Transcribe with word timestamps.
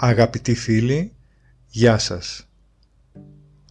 Αγαπητοί 0.00 0.54
φίλοι, 0.54 1.12
γεια 1.66 1.98
σας. 1.98 2.48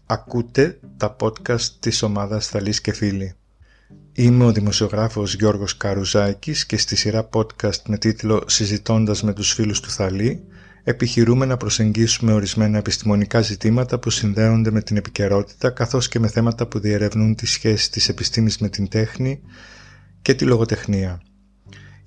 Ακούτε 0.06 0.80
τα 0.98 1.16
podcast 1.20 1.62
της 1.80 2.02
ομάδας 2.02 2.48
Θαλής 2.48 2.82
και 2.82 2.94
Φίλοι. 2.94 3.34
Είμαι 4.14 4.46
ο 4.46 4.52
δημοσιογράφος 4.52 5.36
Γιώργος 5.36 5.78
Καρουζάκης 5.78 6.66
και 6.66 6.78
στη 6.78 6.96
σειρά 6.96 7.30
podcast 7.34 7.82
με 7.88 7.98
τίτλο 7.98 8.44
«Συζητώντας 8.48 9.24
με 9.24 9.34
τους 9.34 9.54
φίλους 9.54 9.80
του 9.80 9.90
Θαλή» 9.90 10.44
επιχειρούμε 10.84 11.46
να 11.46 11.58
προσεγγίσουμε 11.58 12.34
ορισμένα 12.34 12.78
επιστημονικά 12.78 13.42
ζητήματα 13.42 14.00
που 14.00 14.10
συνδέονται 14.10 14.72
με 14.72 14.82
την 14.82 14.98
επικαιρότητα 14.98 15.70
καθώς 15.70 16.08
και 16.08 16.20
με 16.20 16.28
θέματα 16.28 16.68
που 16.68 16.80
διερευνούν 16.80 17.36
τη 17.36 17.46
σχέση 17.46 17.92
της 17.92 18.10
επιστήμης 18.10 18.58
με 18.58 18.70
την 18.70 18.88
τέχνη 18.88 19.42
και 20.22 20.34
τη 20.34 20.46
λογοτεχνία. 20.46 21.22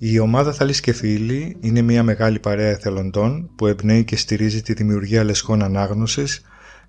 Η 0.03 0.19
ομάδα 0.19 0.53
Θαλής 0.53 0.79
και 0.79 0.93
Φίλοι 0.93 1.57
είναι 1.59 1.81
μια 1.81 2.03
μεγάλη 2.03 2.39
παρέα 2.39 2.69
εθελοντών 2.69 3.49
που 3.55 3.67
εμπνέει 3.67 4.03
και 4.03 4.15
στηρίζει 4.15 4.61
τη 4.61 4.73
δημιουργία 4.73 5.23
λεσχών 5.23 5.63
ανάγνωσης 5.63 6.41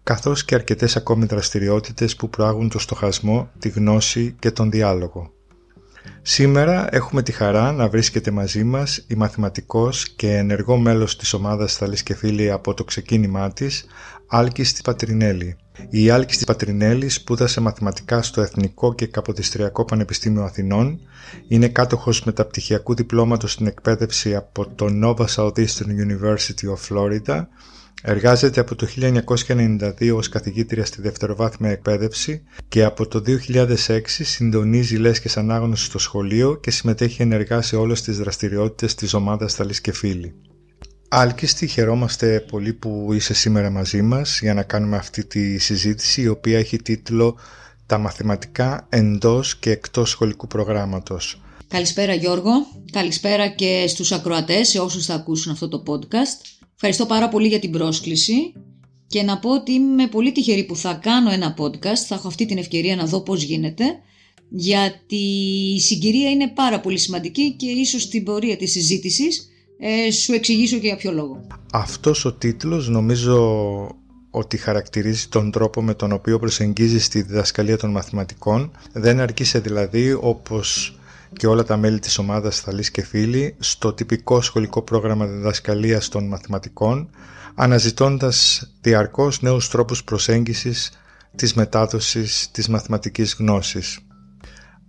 καθώς 0.03 0.45
και 0.45 0.55
αρκετές 0.55 0.97
ακόμη 0.97 1.25
δραστηριότητες 1.25 2.17
που 2.17 2.31
προάγουν 2.31 2.69
το 2.69 2.79
στοχασμό, 2.79 3.51
τη 3.59 3.69
γνώση 3.69 4.37
και 4.39 4.51
τον 4.51 4.71
διάλογο. 4.71 5.33
Σήμερα 6.23 6.95
έχουμε 6.95 7.23
τη 7.23 7.33
χαρά 7.33 7.73
να 7.73 7.89
βρίσκεται 7.89 8.31
μαζί 8.31 8.65
μας 8.65 9.05
η 9.09 9.15
μαθηματικός 9.15 10.09
και 10.09 10.37
ενεργό 10.37 10.77
μέλος 10.77 11.17
της 11.17 11.33
ομάδας 11.33 11.77
Θαλής 11.77 12.03
και 12.03 12.15
Φίλοι 12.15 12.51
από 12.51 12.75
το 12.75 12.85
ξεκίνημά 12.85 13.53
της, 13.53 13.85
Άλκης 14.27 14.83
Πατρινέλη. 14.83 15.57
Η 15.91 16.11
Άλκης 16.11 16.45
Πατρινέλης 16.45 17.15
σπούδασε 17.15 17.61
μαθηματικά 17.61 18.23
στο 18.23 18.41
Εθνικό 18.41 18.95
και 18.95 19.07
Καποδιστριακό 19.07 19.85
Πανεπιστήμιο 19.85 20.43
Αθηνών, 20.43 21.01
είναι 21.49 21.69
κάτοχος 21.69 22.25
μεταπτυχιακού 22.25 22.95
διπλώματος 22.95 23.53
στην 23.53 23.67
εκπαίδευση 23.67 24.35
από 24.35 24.67
το 24.75 24.87
Nova 25.03 25.27
Southeastern 25.35 25.89
University 26.07 26.67
of 26.75 26.89
Florida 26.89 27.47
Εργάζεται 28.05 28.61
από 28.61 28.75
το 28.75 28.87
1992 28.97 30.13
ως 30.15 30.29
καθηγήτρια 30.29 30.85
στη 30.85 31.03
δευτεροβάθμια 31.03 31.71
εκπαίδευση 31.71 32.43
και 32.69 32.85
από 32.85 33.07
το 33.07 33.23
2006 33.27 34.01
συντονίζει 34.05 34.97
λέσχες 34.97 35.37
ανάγνωση 35.37 35.85
στο 35.85 35.99
σχολείο 35.99 36.55
και 36.55 36.71
συμμετέχει 36.71 37.23
ενεργά 37.23 37.63
σε 37.63 37.77
όλες 37.77 38.03
τις 38.03 38.19
δραστηριότητες 38.19 38.95
της 38.95 39.15
ομάδας 39.15 39.55
Θαλής 39.55 39.81
και 39.81 39.93
Φίλοι. 39.93 40.35
Άλκιστη, 41.15 41.67
χαιρόμαστε 41.67 42.45
πολύ 42.51 42.73
που 42.73 43.09
είσαι 43.13 43.35
σήμερα 43.35 43.71
μαζί 43.71 44.03
μας 44.03 44.41
για 44.41 44.55
να 44.55 44.63
κάνουμε 44.63 44.97
αυτή 44.97 45.25
τη 45.25 45.59
συζήτηση 45.59 46.23
η 46.23 46.29
οποία 46.29 46.59
έχει 46.59 46.83
τίτλο 46.83 47.39
«Τα 47.87 47.99
μαθηματικά 47.99 48.87
εντός 48.91 49.57
και 49.57 49.71
εκτός 49.71 50.11
σχολικού 50.11 50.47
προγράμματος». 50.47 51.41
Καλησπέρα 51.69 52.15
Γιώργο, 52.15 52.51
καλησπέρα 52.93 53.49
και 53.49 53.85
στους 53.89 54.13
ακροατές, 54.13 54.69
σε 54.69 54.79
όσους 54.79 55.07
θα 55.07 55.15
ακούσουν 55.15 55.53
αυτό 55.53 55.69
το 55.69 55.83
podcast. 55.87 56.61
Ευχαριστώ 56.75 57.07
πάρα 57.07 57.29
πολύ 57.29 57.49
για 57.49 57.59
την 57.59 57.71
πρόσκληση 57.71 58.53
και 59.07 59.23
να 59.23 59.39
πω 59.39 59.55
ότι 59.55 59.73
είμαι 59.73 60.07
πολύ 60.07 60.33
τυχερή 60.33 60.65
που 60.65 60.77
θα 60.77 60.95
κάνω 61.03 61.31
ένα 61.31 61.55
podcast, 61.59 62.03
θα 62.07 62.15
έχω 62.15 62.29
αυτή 62.29 62.47
την 62.47 62.59
ευκαιρία 62.59 62.97
να 62.97 63.05
δω 63.05 63.21
πώς 63.21 63.43
γίνεται, 63.43 63.85
γιατί 64.49 65.25
η 65.75 65.81
συγκυρία 65.81 66.31
είναι 66.31 66.49
πάρα 66.49 66.81
πολύ 66.81 66.99
σημαντική 66.99 67.53
και 67.53 67.67
ίσως 67.67 68.03
στην 68.03 68.25
πορεία 68.25 68.57
της 68.57 68.71
συζήτησης 68.71 69.47
ε, 69.85 70.11
σου 70.11 70.33
εξηγήσω 70.33 70.79
και 70.79 70.87
για 70.87 70.97
ποιο 70.97 71.13
λόγο. 71.13 71.47
Αυτός 71.73 72.25
ο 72.25 72.33
τίτλος 72.33 72.89
νομίζω 72.89 73.97
ότι 74.31 74.57
χαρακτηρίζει 74.57 75.29
τον 75.29 75.51
τρόπο 75.51 75.83
με 75.83 75.95
τον 75.95 76.13
οποίο 76.13 76.39
προσεγγίζεις 76.39 77.09
τη 77.09 77.23
διδασκαλία 77.23 77.77
των 77.77 77.91
μαθηματικών. 77.91 78.71
Δεν 78.93 79.21
αρκείσαι 79.21 79.59
δηλαδή 79.59 80.13
όπως 80.21 80.99
και 81.33 81.47
όλα 81.47 81.65
τα 81.65 81.77
μέλη 81.77 81.99
της 81.99 82.19
ομάδας 82.19 82.61
Θαλής 82.61 82.91
και 82.91 83.03
Φίλοι 83.03 83.55
στο 83.59 83.93
τυπικό 83.93 84.41
σχολικό 84.41 84.83
πρόγραμμα 84.83 85.27
διδασκαλίας 85.27 86.09
των 86.09 86.29
μαθηματικών, 86.29 87.11
αναζητώντας 87.55 88.69
διαρκώς 88.81 89.43
νέους 89.43 89.69
τρόπους 89.69 90.05
προσέγγισης 90.05 90.93
της 91.37 91.55
μετάδοσης 91.55 92.49
της 92.53 92.69
μαθηματικής 92.69 93.37
γνώσης. 93.39 93.99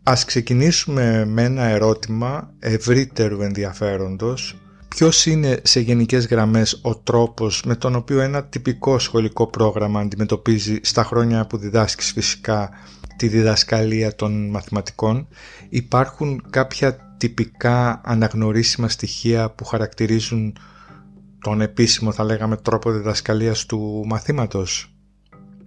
Ας 0.04 0.26
ξεκινήσουμε 0.26 1.26
με 1.26 1.44
ένα 1.44 1.64
ερώτημα 1.64 2.54
ευρύτερου 2.60 3.42
ενδιαφέροντος. 3.42 4.56
Ποιος 4.96 5.26
είναι 5.26 5.62
σε 5.64 5.80
γενικές 5.80 6.28
γραμμές 6.28 6.80
ο 6.82 6.96
τρόπος 6.96 7.64
με 7.66 7.76
τον 7.76 7.96
οποίο 7.96 8.22
ένα 8.22 8.44
τυπικό 8.44 9.00
σχολικό 9.00 9.48
πρόγραμμα 9.48 10.00
αντιμετωπίζει 10.00 10.80
στα 10.82 11.04
χρόνια 11.04 11.48
που 11.48 11.58
διδάσκεις 11.58 12.12
φυσικά 12.12 12.70
τη 13.18 13.28
διδασκαλία 13.28 14.16
των 14.16 14.50
μαθηματικών 14.50 15.28
υπάρχουν 15.70 16.44
κάποια 16.50 17.16
τυπικά 17.18 18.02
αναγνωρίσιμα 18.06 18.90
στοιχεία 18.90 19.52
που 19.52 19.66
χαρακτηρίζουν 19.66 20.58
τον 21.42 21.62
επίσημο 21.62 22.12
θα 22.12 22.24
λέγαμε 22.24 22.58
τρόπο 22.58 22.92
διδασκαλίας 22.92 23.66
του 23.66 24.04
μαθήματος; 24.06 24.96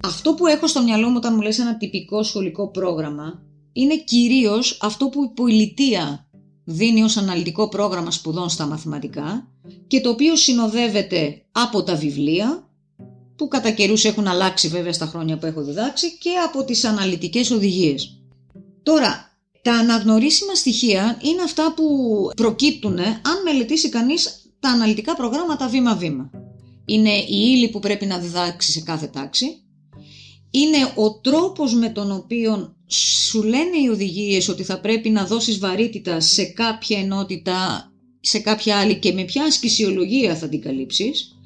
Αυτό 0.03 0.35
που 0.35 0.47
έχω 0.47 0.67
στο 0.67 0.83
μυαλό 0.83 1.09
μου 1.09 1.17
όταν 1.17 1.35
μου 1.35 1.41
λες 1.41 1.59
ένα 1.59 1.77
τυπικό 1.77 2.23
σχολικό 2.23 2.71
πρόγραμμα 2.71 3.43
είναι 3.73 3.97
κυρίως 3.97 4.79
αυτό 4.83 5.09
που 5.09 5.25
η 5.25 5.31
πολιτεία 5.35 6.26
δίνει 6.69 7.03
ως 7.03 7.17
αναλυτικό 7.17 7.69
πρόγραμμα 7.69 8.11
σπουδών 8.11 8.49
στα 8.49 8.67
μαθηματικά 8.67 9.49
και 9.87 10.01
το 10.01 10.11
οποίο 10.11 10.37
συνοδεύεται 10.37 11.43
από 11.53 11.83
τα 11.83 11.95
βιβλία 11.95 12.69
που 13.37 13.49
κατά 13.49 13.71
καιρούς 13.71 14.05
έχουν 14.05 14.27
αλλάξει 14.27 14.69
βέβαια 14.69 14.93
στα 14.93 15.07
χρόνια 15.07 15.39
που 15.39 15.47
έχω 15.47 15.63
διδάξει 15.63 16.19
και 16.19 16.31
από 16.47 16.65
τις 16.65 16.85
αναλυτικές 16.85 17.51
οδηγίες. 17.51 18.21
Τώρα, 18.83 19.31
τα 19.63 19.73
αναγνωρίσιμα 19.73 20.55
στοιχεία 20.55 21.19
είναι 21.23 21.43
αυτά 21.43 21.75
που 21.75 21.85
προκύπτουν 22.37 22.99
αν 22.99 23.43
μελετήσει 23.45 23.89
κανείς 23.89 24.51
τα 24.61 24.69
αναλυτικά 24.69 25.15
προγράμματα 25.15 25.69
βήμα-βήμα. 25.69 26.31
Είναι 26.85 27.15
η 27.15 27.27
ύλη 27.29 27.69
που 27.69 27.81
πρέπει 27.81 28.07
να 28.07 28.19
διδάξει 28.19 28.73
σε 28.73 28.81
κάθε 28.81 29.07
τάξη. 29.07 29.61
Είναι 30.51 30.93
ο 30.95 31.21
τρόπος 31.21 31.75
με 31.75 31.89
τον 31.89 32.13
οποίο 32.13 32.77
σου 32.87 33.43
λένε 33.43 33.77
οι 33.85 33.89
οδηγίες 33.89 34.49
ότι 34.49 34.63
θα 34.63 34.81
πρέπει 34.81 35.11
να 35.11 35.25
δώσεις 35.25 35.59
βαρύτητα 35.59 36.21
σε 36.21 36.45
κάποια 36.45 36.99
ενότητα, 36.99 37.93
σε 38.21 38.39
κάποια 38.39 38.77
άλλη 38.79 38.99
και 38.99 39.13
με 39.13 39.23
ποια 39.23 39.45
ασκησιολογία 39.45 40.37
θα 40.37 40.49
την 40.49 40.61
καλύψεις 40.61 41.37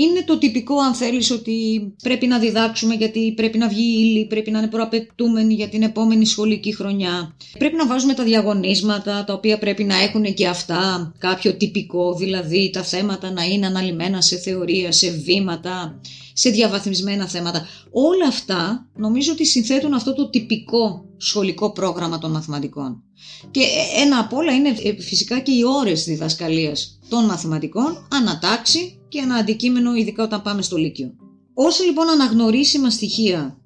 είναι 0.00 0.22
το 0.26 0.38
τυπικό 0.38 0.78
αν 0.78 0.94
θέλεις 0.94 1.30
ότι 1.30 1.92
πρέπει 2.02 2.26
να 2.26 2.38
διδάξουμε 2.38 2.94
γιατί 2.94 3.32
πρέπει 3.36 3.58
να 3.58 3.68
βγει 3.68 3.82
ύλη, 3.82 4.26
πρέπει 4.26 4.50
να 4.50 4.58
είναι 4.58 4.68
προαπαιτούμενη 4.68 5.54
για 5.54 5.68
την 5.68 5.82
επόμενη 5.82 6.26
σχολική 6.26 6.74
χρονιά. 6.74 7.36
Πρέπει 7.58 7.76
να 7.76 7.86
βάζουμε 7.86 8.14
τα 8.14 8.24
διαγωνίσματα 8.24 9.24
τα 9.24 9.32
οποία 9.32 9.58
πρέπει 9.58 9.84
να 9.84 10.02
έχουν 10.02 10.34
και 10.34 10.46
αυτά 10.46 11.12
κάποιο 11.18 11.54
τυπικό, 11.54 12.14
δηλαδή 12.14 12.70
τα 12.72 12.82
θέματα 12.82 13.30
να 13.30 13.44
είναι 13.44 13.66
αναλυμένα 13.66 14.20
σε 14.20 14.36
θεωρία, 14.36 14.92
σε 14.92 15.10
βήματα, 15.10 16.00
σε 16.38 16.50
διαβαθμισμένα 16.50 17.28
θέματα. 17.28 17.66
Όλα 17.90 18.26
αυτά 18.28 18.88
νομίζω 18.96 19.32
ότι 19.32 19.46
συνθέτουν 19.46 19.94
αυτό 19.94 20.14
το 20.14 20.30
τυπικό 20.30 21.04
σχολικό 21.16 21.72
πρόγραμμα 21.72 22.18
των 22.18 22.30
μαθηματικών. 22.30 23.02
Και 23.50 23.60
ένα 23.96 24.18
απ' 24.18 24.32
όλα 24.32 24.52
είναι 24.52 24.68
ε, 24.68 25.00
φυσικά 25.00 25.38
και 25.38 25.52
οι 25.52 25.62
ώρες 25.64 26.04
διδασκαλίας 26.04 26.98
των 27.08 27.24
μαθηματικών, 27.24 28.08
ανατάξει 28.12 28.98
και 29.08 29.18
ένα 29.18 29.34
αντικείμενο 29.34 29.94
ειδικά 29.94 30.22
όταν 30.22 30.42
πάμε 30.42 30.62
στο 30.62 30.76
Λύκειο. 30.76 31.12
Όσα 31.54 31.84
λοιπόν 31.84 32.08
αναγνωρίσιμα 32.08 32.90
στοιχεία 32.90 33.58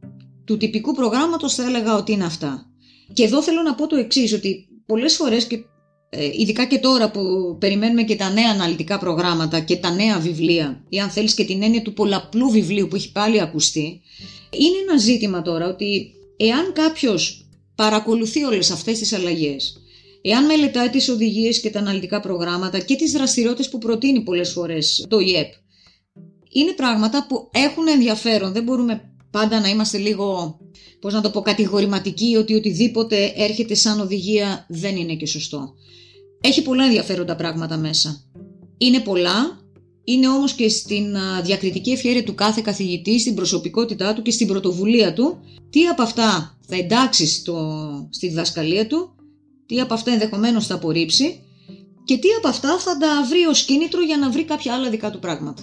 του 0.45 0.57
τυπικού 0.57 0.95
προγράμματος 0.95 1.55
θα 1.55 1.65
έλεγα 1.65 1.97
ότι 1.97 2.13
είναι 2.13 2.25
αυτά. 2.25 2.67
Και 3.13 3.25
εδώ 3.25 3.43
θέλω 3.43 3.63
να 3.63 3.75
πω 3.75 3.87
το 3.87 3.97
εξής 3.97 4.33
ότι 4.33 4.69
πολλές 4.87 5.17
φορές 5.17 5.47
και 5.47 5.55
ε, 5.55 5.65
ειδικά 6.39 6.65
και 6.65 6.79
τώρα 6.79 7.11
που 7.11 7.57
περιμένουμε 7.61 8.03
και 8.03 8.17
τα 8.17 8.31
νέα 8.31 8.51
αναλυτικά 8.51 8.99
προγράμματα 8.99 9.61
και 9.61 9.77
τα 9.77 9.91
νέα 9.91 10.19
βιβλία 10.19 10.85
ή 10.89 11.01
αν 11.01 11.11
θέλεις 11.11 11.35
και 11.35 11.45
την 11.45 11.63
έννοια 11.63 11.83
του 11.83 11.93
πολλαπλού 11.93 12.51
βιβλίου 12.51 12.89
που 12.89 12.97
έχει 12.97 13.13
πάλι 13.13 13.41
ακουστεί 13.41 14.01
είναι 14.51 14.77
ένα 14.89 14.99
ζήτημα 14.99 15.43
τώρα 15.43 15.67
ότι 15.67 16.13
εάν 16.37 16.73
κάποιος 16.73 17.47
παρακολουθεί 17.75 18.43
όλες 18.43 18.71
αυτές 18.71 18.99
τις 18.99 19.13
αλλαγές 19.13 19.83
Εάν 20.25 20.45
μελετάει 20.45 20.91
τις 20.91 21.09
οδηγίες 21.09 21.61
και 21.61 21.71
τα 21.71 21.79
αναλυτικά 21.79 22.21
προγράμματα 22.21 22.79
και 22.79 22.97
τις 22.97 23.13
δραστηριότητες 23.13 23.69
που 23.69 23.79
προτείνει 23.79 24.21
πολλές 24.21 24.53
φορές 24.53 25.07
το 25.09 25.19
ΙΕΠ, 25.19 25.53
είναι 26.53 26.73
πράγματα 26.73 27.27
που 27.29 27.49
έχουν 27.53 27.89
ενδιαφέρον. 27.89 28.53
Δεν 28.53 28.63
μπορούμε 28.63 29.11
πάντα 29.31 29.61
να 29.61 29.69
είμαστε 29.69 29.99
λίγο, 29.99 30.59
πώς 31.01 31.13
να 31.13 31.21
το 31.21 31.31
πω, 31.31 31.41
κατηγορηματικοί 31.41 32.37
ότι 32.37 32.55
οτιδήποτε 32.55 33.33
έρχεται 33.37 33.75
σαν 33.75 34.01
οδηγία 34.01 34.67
δεν 34.69 34.97
είναι 34.97 35.15
και 35.15 35.27
σωστό. 35.27 35.75
Έχει 36.45 36.63
πολλά 36.63 36.85
ενδιαφέροντα 36.85 37.37
πράγματα 37.37 37.77
μέσα. 37.77 38.21
Είναι 38.79 39.01
πολλά, 39.01 39.61
είναι 40.05 40.29
όμως 40.29 40.53
και 40.53 40.69
στην 40.69 41.17
διακριτική 41.43 41.91
ευχαίρεια 41.91 42.25
του 42.25 42.35
κάθε 42.35 42.61
καθηγητή, 42.65 43.21
στην 43.21 43.35
προσωπικότητά 43.35 44.15
του 44.15 44.23
και 44.23 44.31
στην 44.31 44.47
πρωτοβουλία 44.47 45.13
του, 45.13 45.39
τι 45.71 45.87
από 45.87 46.03
αυτά 46.03 46.59
θα 46.67 46.77
εντάξει 46.77 47.27
στο, 47.27 48.09
στη 48.11 48.29
διδασκαλία 48.29 48.87
του 48.87 49.15
τι 49.67 49.81
από 49.81 49.95
αυτά 49.95 50.13
ενδεχομένως 50.13 50.67
θα 50.67 50.75
απορρίψει 50.75 51.41
και 52.05 52.19
τι 52.19 52.29
από 52.39 52.49
αυτά 52.49 52.79
θα 52.79 52.97
τα 52.99 53.27
βρει 53.29 53.45
ως 53.45 53.65
κίνητρο 53.65 54.01
για 54.03 54.17
να 54.17 54.31
βρει 54.31 54.45
κάποια 54.45 54.75
άλλα 54.75 54.91
δικά 54.91 55.11
του 55.11 55.19
πράγματα. 55.19 55.63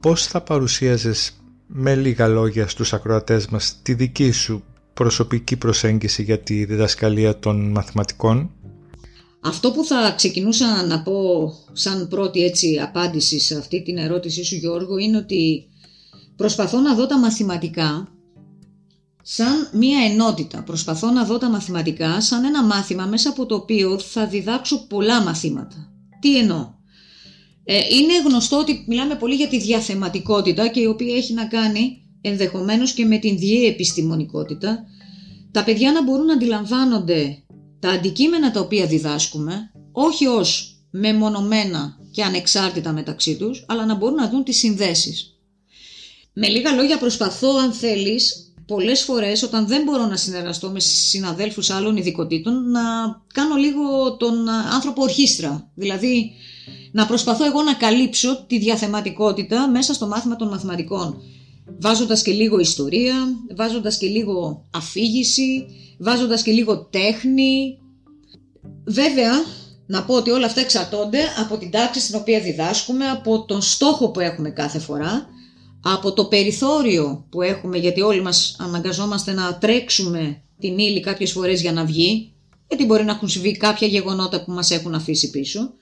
Πώς 0.00 0.26
θα 0.26 0.40
παρουσίαζες 0.40 1.32
με 1.66 1.94
λίγα 1.94 2.28
λόγια 2.28 2.68
στους 2.68 2.92
ακροατές 2.92 3.46
μας 3.46 3.78
τη 3.82 3.94
δική 3.94 4.30
σου 4.30 4.64
προσωπική 4.94 5.56
προσέγγιση 5.56 6.22
για 6.22 6.38
τη 6.38 6.64
διδασκαλία 6.64 7.38
των 7.38 7.70
μαθηματικών; 7.70 8.50
Αυτό 9.46 9.70
που 9.70 9.84
θα 9.84 10.12
ξεκινούσα 10.16 10.86
να 10.86 11.02
πω 11.02 11.52
σαν 11.72 12.08
πρώτη 12.08 12.44
έτσι 12.44 12.80
απάντηση 12.82 13.40
σε 13.40 13.56
αυτή 13.58 13.82
την 13.82 13.96
ερώτησή 13.98 14.44
σου 14.44 14.56
Γιώργο 14.56 14.98
είναι 14.98 15.16
ότι 15.16 15.68
προσπαθώ 16.36 16.78
να 16.78 16.94
δω 16.94 17.06
τα 17.06 17.18
μαθηματικά 17.18 18.08
σαν 19.22 19.68
μία 19.72 19.98
ενότητα. 20.10 20.62
Προσπαθώ 20.62 21.10
να 21.10 21.24
δω 21.24 21.38
τα 21.38 21.48
μαθηματικά 21.48 22.20
σαν 22.20 22.44
ένα 22.44 22.64
μάθημα 22.64 23.06
μέσα 23.06 23.28
από 23.28 23.46
το 23.46 23.54
οποίο 23.54 23.98
θα 23.98 24.26
διδάξω 24.26 24.86
πολλά 24.86 25.22
μαθήματα. 25.22 25.92
Τι 26.20 26.38
εννοώ; 26.38 26.72
Ε, 27.64 27.78
είναι 27.78 28.22
γνωστό 28.26 28.58
ότι 28.58 28.84
μιλάμε 28.88 29.14
πολύ 29.14 29.34
για 29.34 29.48
τη 29.48 29.58
διαθεματικότητα 29.58 30.68
και 30.68 30.80
η 30.80 30.86
οποία 30.86 31.16
έχει 31.16 31.32
να 31.32 31.46
κάνει 31.46 32.02
ενδεχομένως 32.20 32.92
και 32.92 33.04
με 33.04 33.18
την 33.18 33.38
διεπιστημονικότητα. 33.38 34.84
Τα 35.50 35.64
παιδιά 35.64 35.92
να 35.92 36.02
μπορούν 36.02 36.26
να 36.26 36.32
αντιλαμβάνονται 36.32 37.43
τα 37.84 37.90
αντικείμενα 37.90 38.50
τα 38.50 38.60
οποία 38.60 38.86
διδάσκουμε, 38.86 39.70
όχι 39.92 40.26
ως 40.26 40.76
μεμονωμένα 40.90 41.98
και 42.10 42.22
ανεξάρτητα 42.22 42.92
μεταξύ 42.92 43.36
τους, 43.36 43.64
αλλά 43.68 43.86
να 43.86 43.94
μπορούν 43.94 44.14
να 44.14 44.28
δουν 44.28 44.44
τις 44.44 44.56
συνδέσεις. 44.56 45.38
Με 46.32 46.48
λίγα 46.48 46.72
λόγια 46.72 46.98
προσπαθώ 46.98 47.56
αν 47.56 47.72
θέλεις 47.72 48.52
πολλές 48.66 49.02
φορές 49.02 49.42
όταν 49.42 49.66
δεν 49.66 49.82
μπορώ 49.82 50.06
να 50.06 50.16
συνεργαστώ 50.16 50.70
με 50.70 50.80
συναδέλφους 50.80 51.70
άλλων 51.70 51.96
ειδικοτήτων 51.96 52.70
να 52.70 52.80
κάνω 53.32 53.54
λίγο 53.54 54.16
τον 54.16 54.48
άνθρωπο 54.48 55.02
ορχήστρα. 55.02 55.70
Δηλαδή 55.74 56.32
να 56.92 57.06
προσπαθώ 57.06 57.44
εγώ 57.44 57.62
να 57.62 57.74
καλύψω 57.74 58.44
τη 58.46 58.58
διαθεματικότητα 58.58 59.68
μέσα 59.68 59.94
στο 59.94 60.06
μάθημα 60.06 60.36
των 60.36 60.48
μαθηματικών. 60.48 61.22
Βάζοντας 61.80 62.22
και 62.22 62.32
λίγο 62.32 62.58
ιστορία, 62.58 63.14
βάζοντας 63.56 63.98
και 63.98 64.06
λίγο 64.06 64.64
αφήγηση, 64.70 65.66
βάζοντας 65.98 66.42
και 66.42 66.52
λίγο 66.52 66.84
τέχνη. 66.84 67.78
Βέβαια, 68.84 69.32
να 69.86 70.04
πω 70.04 70.14
ότι 70.14 70.30
όλα 70.30 70.46
αυτά 70.46 70.60
εξαρτώνται 70.60 71.18
από 71.38 71.56
την 71.56 71.70
τάξη 71.70 72.00
στην 72.00 72.16
οποία 72.16 72.40
διδάσκουμε, 72.40 73.08
από 73.08 73.44
τον 73.44 73.62
στόχο 73.62 74.10
που 74.10 74.20
έχουμε 74.20 74.50
κάθε 74.50 74.78
φορά, 74.78 75.26
από 75.82 76.12
το 76.12 76.24
περιθώριο 76.24 77.26
που 77.30 77.42
έχουμε, 77.42 77.78
γιατί 77.78 78.00
όλοι 78.00 78.22
μας 78.22 78.56
αναγκαζόμαστε 78.58 79.32
να 79.32 79.58
τρέξουμε 79.58 80.42
την 80.58 80.78
ύλη 80.78 81.00
κάποιες 81.00 81.32
φορές 81.32 81.60
για 81.60 81.72
να 81.72 81.84
βγει, 81.84 82.32
γιατί 82.68 82.84
μπορεί 82.84 83.04
να 83.04 83.12
έχουν 83.12 83.28
συμβεί 83.28 83.56
κάποια 83.56 83.86
γεγονότα 83.86 84.44
που 84.44 84.52
μας 84.52 84.70
έχουν 84.70 84.94
αφήσει 84.94 85.30
πίσω. 85.30 85.72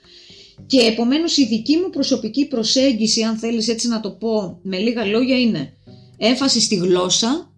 Και 0.67 0.81
επομένως 0.81 1.37
η 1.37 1.47
δική 1.47 1.77
μου 1.77 1.91
προσωπική 1.91 2.47
προσέγγιση, 2.47 3.23
αν 3.23 3.37
θέλεις 3.37 3.69
έτσι 3.69 3.89
να 3.89 4.01
το 4.01 4.11
πω 4.11 4.59
με 4.63 4.79
λίγα 4.79 5.05
λόγια, 5.05 5.41
είναι 5.41 5.77
έμφαση 6.17 6.61
στη 6.61 6.75
γλώσσα, 6.75 7.52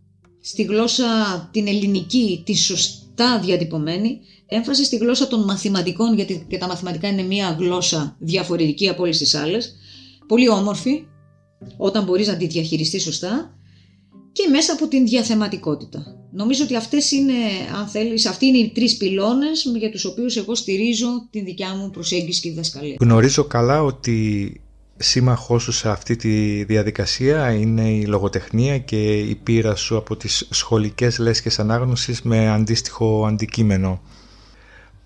στη 0.45 0.63
γλώσσα 0.63 1.05
την 1.53 1.67
ελληνική, 1.67 2.43
τη 2.47 2.57
σωστά 2.57 3.41
διατυπωμένη, 3.45 4.21
έμφαση 4.47 4.85
στη 4.85 4.97
γλώσσα 4.97 5.27
των 5.27 5.45
μαθηματικών, 5.45 6.15
γιατί 6.15 6.47
και 6.49 6.59
τα 6.59 6.67
μαθηματικά 6.67 7.09
είναι 7.09 7.23
μια 7.23 7.57
γλώσσα 7.59 8.17
διαφορετική 8.19 8.89
από 8.89 9.03
όλες 9.03 9.19
τις 9.19 9.35
άλλες, 9.35 9.77
πολύ 10.27 10.49
όμορφη, 10.49 11.07
όταν 11.77 12.05
μπορείς 12.05 12.27
να 12.27 12.37
τη 12.37 12.47
διαχειριστείς 12.47 13.03
σωστά 13.03 13.59
και 14.33 14.49
μέσα 14.51 14.73
από 14.73 14.89
την 14.89 15.07
διαθεματικότητα. 15.07 16.17
Νομίζω 16.33 16.65
ότι 16.65 16.77
αυτές 16.77 17.11
είναι, 17.11 17.35
αν 17.79 17.87
θέλεις, 17.87 18.27
αυτοί 18.27 18.47
είναι 18.47 18.59
οι 18.59 18.71
τρεις 18.75 18.97
πυλώνες 18.97 19.73
για 19.79 19.91
τους 19.91 20.05
οποίους 20.05 20.37
εγώ 20.37 20.55
στηρίζω 20.55 21.29
την 21.31 21.45
δικιά 21.45 21.75
μου 21.75 21.91
προσέγγιση 21.91 22.41
και 22.41 22.51
διδασκαλία. 22.51 22.97
Γνωρίζω 23.01 23.45
καλά 23.45 23.83
ότι 23.83 24.61
σύμμαχός 24.97 25.63
σου 25.63 25.73
σε 25.73 25.89
αυτή 25.91 26.17
τη 26.17 26.65
διαδικασία 26.65 27.51
είναι 27.53 27.91
η 27.91 28.05
λογοτεχνία 28.07 28.79
και 28.79 29.19
η 29.19 29.35
πείρα 29.35 29.75
σου 29.75 29.97
από 29.97 30.17
τις 30.17 30.47
σχολικές 30.51 31.19
λέσχες 31.19 31.59
ανάγνωσης 31.59 32.23
με 32.23 32.49
αντίστοιχο 32.49 33.27
αντικείμενο. 33.27 34.01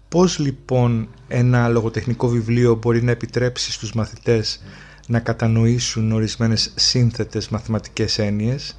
Πώς 0.09 0.39
λοιπόν 0.39 1.09
ένα 1.29 1.69
λογοτεχνικό 1.69 2.29
βιβλίο 2.29 2.75
μπορεί 2.75 3.03
να 3.03 3.11
επιτρέψει 3.11 3.73
στους 3.73 3.93
μαθητές 3.93 4.63
να 5.07 5.21
κατανοήσουν 5.21 6.13
ορισμένες 6.13 6.73
σύνθετες 6.75 7.49
μαθηματικές 7.49 8.19
έννοιες; 8.19 8.79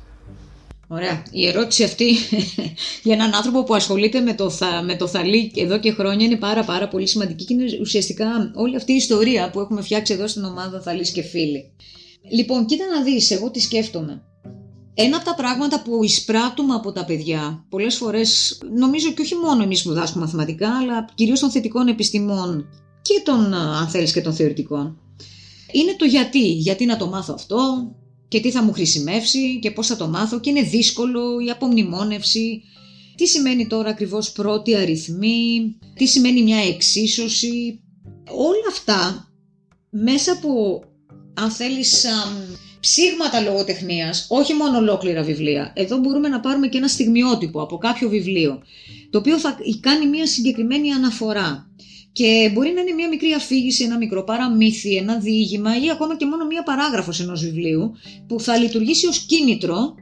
Ωραία. 0.92 1.24
Η 1.32 1.48
ερώτηση 1.48 1.84
αυτή 1.84 2.16
για 3.04 3.14
έναν 3.14 3.34
άνθρωπο 3.36 3.64
που 3.64 3.76
ασχολείται 3.76 4.20
με 4.20 4.34
το, 4.34 4.50
θα, 4.50 4.82
με 4.84 4.96
το 4.96 5.08
θαλί 5.08 5.52
εδώ 5.56 5.80
και 5.80 5.92
χρόνια 5.92 6.26
είναι 6.26 6.36
πάρα 6.36 6.64
πάρα 6.64 6.88
πολύ 6.88 7.08
σημαντική 7.08 7.46
και 7.46 7.54
είναι 7.54 7.78
ουσιαστικά 7.82 8.52
όλη 8.56 8.76
αυτή 8.76 8.92
η 8.92 8.96
ιστορία 8.96 9.50
που 9.50 9.60
έχουμε 9.60 9.82
φτιάξει 9.82 10.14
εδώ 10.14 10.28
στην 10.28 10.44
ομάδα 10.44 10.82
Θαλής 10.82 11.12
και 11.12 11.22
Φίλοι. 11.22 11.72
Λοιπόν, 12.32 12.66
κοίτα 12.66 12.86
να 12.96 13.04
δεις, 13.04 13.32
εγώ 13.32 13.52
τι 13.52 13.60
σκέφτομαι. 13.60 14.24
Ένα 14.94 15.16
από 15.16 15.26
τα 15.26 15.36
πράγματα 15.36 15.82
που 15.82 16.04
εισπράττουμε 16.04 16.74
από 16.74 16.92
τα 16.92 17.06
παιδιά, 17.06 17.66
πολλές 17.70 17.96
φορές, 17.96 18.58
νομίζω 18.78 19.12
και 19.12 19.22
όχι 19.22 19.36
μόνο 19.36 19.64
εμείς 19.64 19.82
που 19.84 19.94
δάσκουμε 19.94 20.26
μαθηματικά, 20.26 20.78
αλλά 20.78 21.10
κυρίως 21.16 21.40
των 21.40 21.52
θετικών 21.52 21.88
επιστημών 21.88 22.70
και 23.02 23.22
των, 23.24 23.54
αν 23.54 23.88
θέλεις, 23.88 24.12
και 24.12 24.22
των 24.22 24.34
θεωρητικών, 24.34 24.98
είναι 25.72 25.96
το 25.98 26.06
γιατί. 26.06 26.52
Γιατί 26.52 26.86
να 26.86 26.98
το 26.98 27.08
μάθω 27.08 27.34
αυτό 27.34 27.92
και 28.30 28.40
τι 28.40 28.52
θα 28.52 28.64
μου 28.64 28.74
χρησιμεύσει 28.74 29.60
και 29.60 29.72
πώς 29.72 29.88
θα 29.88 29.96
το 29.96 30.08
μάθω 30.08 30.40
και 30.40 30.50
είναι 30.50 30.62
δύσκολο 30.62 31.40
η 31.46 31.50
απομνημόνευση. 31.50 32.62
Τι 33.16 33.28
σημαίνει 33.28 33.68
τώρα 33.68 33.90
ακριβώς 33.90 34.32
πρώτη 34.32 34.76
αριθμή, 34.76 35.76
τι 35.94 36.06
σημαίνει 36.06 36.44
μια 36.44 36.58
εξίσωση. 36.58 37.80
Όλα 38.32 38.68
αυτά 38.70 39.32
μέσα 39.90 40.32
από 40.32 40.84
αν 41.34 41.52
θέλεις 41.52 42.06
ψήγματα 42.80 43.40
λογοτεχνίας, 43.40 44.26
όχι 44.30 44.54
μόνο 44.54 44.78
ολόκληρα 44.78 45.24
βιβλία. 45.24 45.74
Εδώ 45.76 45.98
μπορούμε 45.98 46.28
να 46.28 46.40
πάρουμε 46.40 46.68
και 46.68 46.78
ένα 46.78 46.88
στιγμιότυπο 46.88 47.62
από 47.62 47.78
κάποιο 47.78 48.10
βιβλίο, 48.10 48.62
το 49.10 49.18
οποίο 49.18 49.38
θα 49.40 49.58
κάνει 49.80 50.08
μια 50.08 50.28
συγκεκριμένη 50.28 50.92
αναφορά 50.92 51.70
και 52.12 52.52
μπορεί 52.54 52.72
να 52.72 52.82
είναι 52.82 52.94
μια 52.94 53.08
μικρή 53.08 53.34
αφήγηση, 53.34 53.84
ένα 53.84 53.98
μικρό 53.98 54.24
παραμύθι, 54.24 54.96
ένα 54.96 55.20
διήγημα 55.20 55.84
ή 55.84 55.90
ακόμα 55.92 56.18
και 56.18 56.26
μόνο 56.26 56.46
μια 56.46 56.64
παράγραφος 56.64 57.20
ενός 57.20 57.42
βιβλίου 57.42 57.92
που 58.28 58.40
θα 58.40 58.58
λειτουργήσει 58.58 59.08
ως 59.08 59.20
κίνητρο 59.20 59.96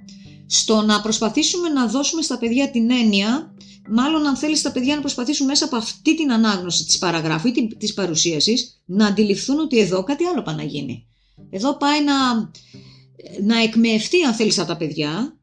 στο 0.46 0.82
να 0.82 1.02
προσπαθήσουμε 1.02 1.70
να 1.70 1.88
δώσουμε 1.88 2.22
στα 2.22 2.38
παιδιά 2.38 2.70
την 2.70 2.92
έννοια, 2.92 3.54
μάλλον 3.90 4.28
αν 4.28 4.36
θέλεις 4.36 4.60
στα 4.60 4.72
παιδιά 4.72 4.96
να 4.96 5.02
προσπαθήσουν 5.02 5.46
μέσα 5.46 5.66
από 5.66 5.76
αυτή 5.76 6.16
την 6.16 6.32
ανάγνωση 6.32 6.86
της 6.86 6.98
παραγράφου 6.98 7.48
ή 7.48 7.76
της 7.78 7.94
παρουσίασης 7.94 8.82
να 8.86 9.08
αντιληφθούν 9.08 9.60
ότι 9.60 9.80
εδώ 9.80 10.04
κάτι 10.04 10.24
άλλο 10.24 10.42
πάει 10.42 10.56
να 10.56 10.64
γίνει. 10.64 11.08
Εδώ 11.50 11.78
πάει 11.78 12.04
να, 12.04 12.36
να 13.44 13.62
εκμεευτεί 13.62 14.24
αν 14.24 14.34
θέλεις 14.34 14.60
από 14.60 14.68
τα 14.68 14.78
παιδιά 14.78 15.38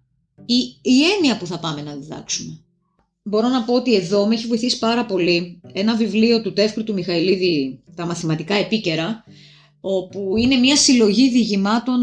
η, 0.46 0.56
η 0.82 1.02
έννοια 1.16 1.36
που 1.38 1.46
θα 1.46 1.58
πάμε 1.58 1.82
να 1.82 1.94
διδάξουμε 1.94 2.64
μπορώ 3.24 3.48
να 3.48 3.62
πω 3.62 3.74
ότι 3.74 3.94
εδώ 3.94 4.26
με 4.26 4.34
έχει 4.34 4.46
βοηθήσει 4.46 4.78
πάρα 4.78 5.04
πολύ 5.06 5.60
ένα 5.72 5.96
βιβλίο 5.96 6.42
του 6.42 6.52
Τεύκρου 6.52 6.84
του 6.84 6.92
Μιχαηλίδη, 6.92 7.82
τα 7.94 8.06
μαθηματικά 8.06 8.54
επίκαιρα, 8.54 9.24
όπου 9.80 10.34
είναι 10.36 10.56
μια 10.56 10.76
συλλογή 10.76 11.30
διηγημάτων 11.30 12.00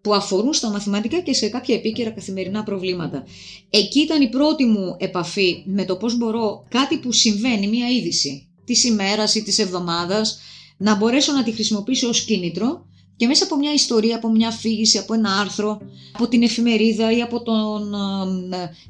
που 0.00 0.14
αφορούν 0.14 0.52
στα 0.52 0.70
μαθηματικά 0.70 1.20
και 1.20 1.34
σε 1.34 1.48
κάποια 1.48 1.74
επίκαιρα 1.74 2.10
καθημερινά 2.10 2.62
προβλήματα. 2.62 3.24
Εκεί 3.70 4.00
ήταν 4.00 4.22
η 4.22 4.28
πρώτη 4.28 4.64
μου 4.64 4.96
επαφή 4.98 5.62
με 5.66 5.84
το 5.84 5.96
πώς 5.96 6.16
μπορώ 6.16 6.64
κάτι 6.68 6.96
που 6.96 7.12
συμβαίνει, 7.12 7.68
μια 7.68 7.88
είδηση 7.88 8.48
της 8.64 8.84
ημέρας 8.84 9.34
ή 9.34 9.42
της 9.42 9.58
εβδομάδας, 9.58 10.38
να 10.76 10.94
μπορέσω 10.94 11.32
να 11.32 11.42
τη 11.42 11.52
χρησιμοποιήσω 11.52 12.08
ως 12.08 12.24
κίνητρο 12.24 12.86
και 13.16 13.26
μέσα 13.26 13.44
από 13.44 13.56
μια 13.56 13.72
ιστορία, 13.72 14.16
από 14.16 14.30
μια 14.30 14.48
αφήγηση, 14.48 14.98
από 14.98 15.14
ένα 15.14 15.30
άρθρο, 15.40 15.80
από 16.12 16.28
την 16.28 16.42
εφημερίδα 16.42 17.16
ή 17.16 17.20
από 17.20 17.42
τον, 17.42 17.94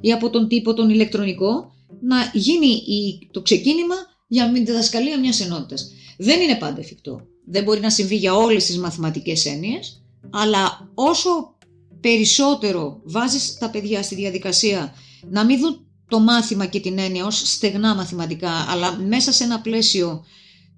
ή 0.01 0.13
από 0.13 0.31
τον 0.31 0.49
τύπο 0.49 0.75
τον 0.75 0.91
ηλεκτρονικό, 0.91 1.72
να 2.01 2.31
γίνει 2.33 2.83
το 3.31 3.43
ξεκίνημα 3.43 3.95
για 4.27 4.53
την 4.53 4.65
διδασκαλία 4.65 5.19
μιας 5.19 5.41
ενότητας. 5.41 5.93
Δεν 6.19 6.41
είναι 6.41 6.57
πάντα 6.57 6.81
εφικτό. 6.81 7.21
Δεν 7.47 7.63
μπορεί 7.65 7.81
να 7.81 7.91
συμβεί 7.91 8.17
για 8.17 8.35
όλες 8.35 8.67
τις 8.67 8.79
μαθηματικές 8.79 9.47
έννοιες, 9.47 10.03
αλλά 10.31 10.91
όσο 10.95 11.57
περισσότερο 12.01 13.01
βάζεις 13.05 13.59
τα 13.59 13.71
παιδιά 13.71 14.03
στη 14.03 14.15
διαδικασία 14.15 14.95
να 15.31 15.45
μην 15.45 15.61
δουν 15.61 15.87
το 16.09 16.21
μάθημα 16.21 16.67
και 16.67 16.81
την 16.81 16.99
έννοια 16.99 17.27
ως 17.27 17.43
στεγνά 17.45 17.95
μαθηματικά, 17.95 18.51
αλλά 18.69 18.99
μέσα 18.99 19.33
σε 19.33 19.45
ένα 19.45 19.61
πλαίσιο 19.61 20.25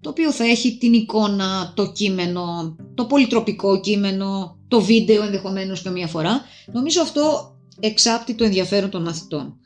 το 0.00 0.10
οποίο 0.10 0.32
θα 0.32 0.44
έχει 0.44 0.76
την 0.76 0.92
εικόνα, 0.92 1.72
το 1.76 1.92
κείμενο, 1.92 2.76
το 2.94 3.04
πολυτροπικό 3.04 3.80
κείμενο, 3.80 4.58
το 4.68 4.80
βίντεο 4.80 5.22
ενδεχομένως 5.22 5.82
και 5.82 5.90
μία 5.90 6.06
φορά. 6.06 6.42
Νομίζω 6.72 7.02
αυτό 7.02 7.54
εξάπτει 7.80 8.34
το 8.34 8.44
ενδιαφέρον 8.44 8.90
των 8.90 9.02
μαθητών. 9.02 9.58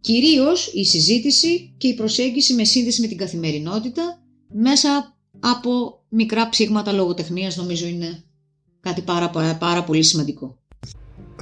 Κυρίως 0.00 0.72
η 0.74 0.84
συζήτηση 0.84 1.74
και 1.76 1.88
η 1.88 1.94
προσέγγιση 1.94 2.54
με 2.54 2.64
σύνδεση 2.64 3.00
με 3.00 3.06
την 3.06 3.16
καθημερινότητα 3.16 4.22
μέσα 4.52 5.16
από 5.40 6.02
μικρά 6.08 6.48
ψήγματα 6.48 6.92
λογοτεχνίας 6.92 7.56
νομίζω 7.56 7.86
είναι 7.86 8.22
κάτι 8.80 9.00
πάρα, 9.00 9.30
πάρα, 9.58 9.84
πολύ 9.84 10.02
σημαντικό. 10.02 10.58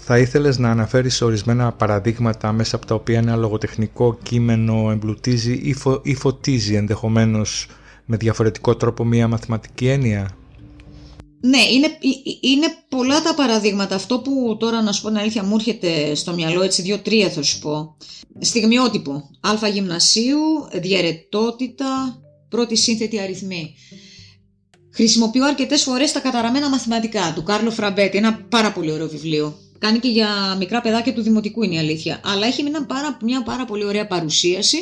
Θα 0.00 0.18
ήθελες 0.18 0.58
να 0.58 0.70
αναφέρεις 0.70 1.20
ορισμένα 1.20 1.72
παραδείγματα 1.72 2.52
μέσα 2.52 2.76
από 2.76 2.86
τα 2.86 2.94
οποία 2.94 3.18
ένα 3.18 3.36
λογοτεχνικό 3.36 4.18
κείμενο 4.22 4.90
εμπλουτίζει 4.90 5.52
ή, 5.52 5.72
φω, 5.72 6.00
ή 6.02 6.14
φωτίζει 6.14 6.74
ενδεχομένως 6.74 7.66
με 8.04 8.16
διαφορετικό 8.16 8.76
τρόπο 8.76 9.04
μία 9.04 9.28
μαθηματική 9.28 9.88
έννοια; 9.88 10.36
Ναι, 11.40 11.58
είναι, 11.72 11.86
ε, 11.86 11.88
ε, 11.88 12.38
είναι 12.40 12.66
πολλά 12.88 13.22
τα 13.22 13.34
παραδείγματα. 13.34 13.94
Αυτό 13.94 14.18
που 14.18 14.56
τώρα 14.58 14.82
να 14.82 14.92
σου 14.92 15.02
πω 15.02 15.08
την 15.08 15.18
αλήθεια 15.18 15.42
μου 15.42 15.54
έρχεται 15.54 16.14
στο 16.14 16.32
μυαλό, 16.32 16.62
έτσι 16.62 16.82
δύο-τρία 16.82 17.30
θα 17.30 17.42
σου 17.42 17.58
πω. 17.58 17.96
Στιγμιότυπο, 18.40 19.30
α 19.40 19.68
γυμνασίου, 19.68 20.38
διαρετότητα, 20.72 22.22
πρώτη 22.48 22.76
σύνθετη 22.76 23.20
αριθμή. 23.20 23.74
Χρησιμοποιώ 24.94 25.44
αρκετές 25.44 25.82
φορές 25.82 26.12
τα 26.12 26.20
καταραμένα 26.20 26.68
μαθηματικά 26.68 27.32
του 27.34 27.42
Κάρλο 27.42 27.70
Φραμπέτη, 27.70 28.16
ένα 28.16 28.46
πάρα 28.48 28.72
πολύ 28.72 28.92
ωραίο 28.92 29.08
βιβλίο. 29.08 29.58
Κάνει 29.78 29.98
και 29.98 30.08
για 30.08 30.56
μικρά 30.58 30.80
παιδάκια 30.80 31.12
του 31.12 31.22
δημοτικού 31.22 31.62
είναι 31.62 31.74
η 31.74 31.78
αλήθεια. 31.78 32.20
Αλλά 32.24 32.46
έχει 32.46 32.62
μια 32.62 32.86
πάρα, 32.86 33.16
μια 33.22 33.42
πάρα 33.42 33.64
πολύ 33.64 33.84
ωραία 33.84 34.06
παρουσίαση 34.06 34.78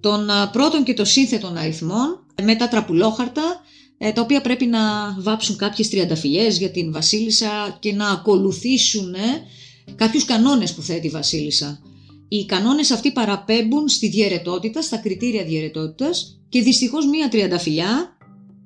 των 0.00 0.28
πρώτων 0.52 0.84
και 0.84 0.94
των 0.94 1.06
σύνθετων 1.06 1.56
αριθμών 1.56 2.26
με 2.42 2.54
τα 2.54 2.68
τραπουλόχαρτα 2.68 3.42
ε, 3.42 3.76
τα 3.98 4.20
οποία 4.20 4.40
πρέπει 4.40 4.66
να 4.66 4.80
βάψουν 5.18 5.56
κάποιες 5.56 5.88
τριανταφυλιές 5.88 6.58
για 6.58 6.70
την 6.70 6.92
βασίλισσα 6.92 7.76
και 7.80 7.92
να 7.92 8.08
ακολουθήσουν 8.10 9.14
ε, 9.14 9.46
κάποιους 9.94 10.24
κανόνες 10.24 10.74
που 10.74 10.82
θέτει 10.82 11.06
η 11.06 11.10
βασίλισσα. 11.10 11.82
Οι 12.28 12.44
κανόνες 12.46 12.90
αυτοί 12.90 13.12
παραπέμπουν 13.12 13.88
στη 13.88 14.08
διαιρετότητα, 14.08 14.82
στα 14.82 14.96
κριτήρια 14.96 15.44
διαιρετότητας 15.44 16.40
και 16.48 16.62
δυστυχώς 16.62 17.06
μία 17.06 17.28
τριανταφυλιά 17.28 18.16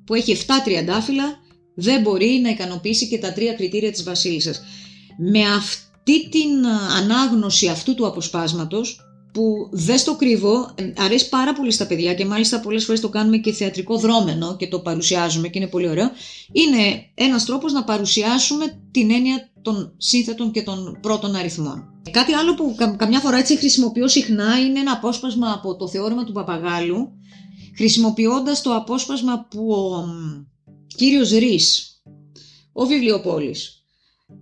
που 0.05 0.15
έχει 0.15 0.37
7 0.47 0.51
τριαντάφυλλα 0.65 1.41
δεν 1.75 2.01
μπορεί 2.01 2.41
να 2.43 2.51
ικανοποιήσει 2.51 3.09
και 3.09 3.19
τα 3.19 3.33
τρία 3.33 3.53
κριτήρια 3.53 3.93
της 3.93 4.03
βασίλισσας. 4.03 4.63
Με 5.19 5.41
αυτή 5.55 6.29
την 6.29 6.67
ανάγνωση 6.97 7.69
αυτού 7.69 7.95
του 7.95 8.07
αποσπάσματος 8.07 9.01
που 9.33 9.69
δεν 9.71 9.99
στο 9.99 10.17
κρύβω, 10.17 10.75
αρέσει 10.97 11.29
πάρα 11.29 11.53
πολύ 11.53 11.71
στα 11.71 11.87
παιδιά 11.87 12.15
και 12.15 12.25
μάλιστα 12.25 12.61
πολλές 12.61 12.85
φορές 12.85 13.01
το 13.01 13.09
κάνουμε 13.09 13.37
και 13.37 13.53
θεατρικό 13.53 13.97
δρόμενο 13.99 14.57
και 14.57 14.69
το 14.69 14.81
παρουσιάζουμε 14.81 15.49
και 15.49 15.59
είναι 15.59 15.69
πολύ 15.69 15.89
ωραίο, 15.89 16.11
είναι 16.53 17.11
ένας 17.15 17.45
τρόπος 17.45 17.73
να 17.73 17.85
παρουσιάσουμε 17.85 18.81
την 18.91 19.11
έννοια 19.11 19.51
των 19.63 19.95
σύνθετων 19.97 20.51
και 20.51 20.63
των 20.63 20.99
πρώτων 21.01 21.35
αριθμών. 21.35 21.93
Κάτι 22.11 22.33
άλλο 22.33 22.55
που 22.55 22.75
καμιά 22.97 23.21
φορά 23.21 23.37
έτσι 23.37 23.57
χρησιμοποιώ 23.57 24.09
συχνά 24.09 24.59
είναι 24.59 24.81
ένα 24.81 24.93
απόσπασμα 24.93 25.53
από 25.53 25.77
το 25.77 25.89
θεώρημα 25.89 26.25
του 26.25 26.33
Παπαγάλου, 26.33 27.13
χρησιμοποιώντας 27.77 28.63
το 28.63 28.75
απόσπασμα 28.75 29.47
που 29.51 29.73
ο 29.73 30.05
κύριος 30.97 31.31
Ρης, 31.31 31.97
ο 32.73 32.85
βιβλιοπόλης, 32.85 33.82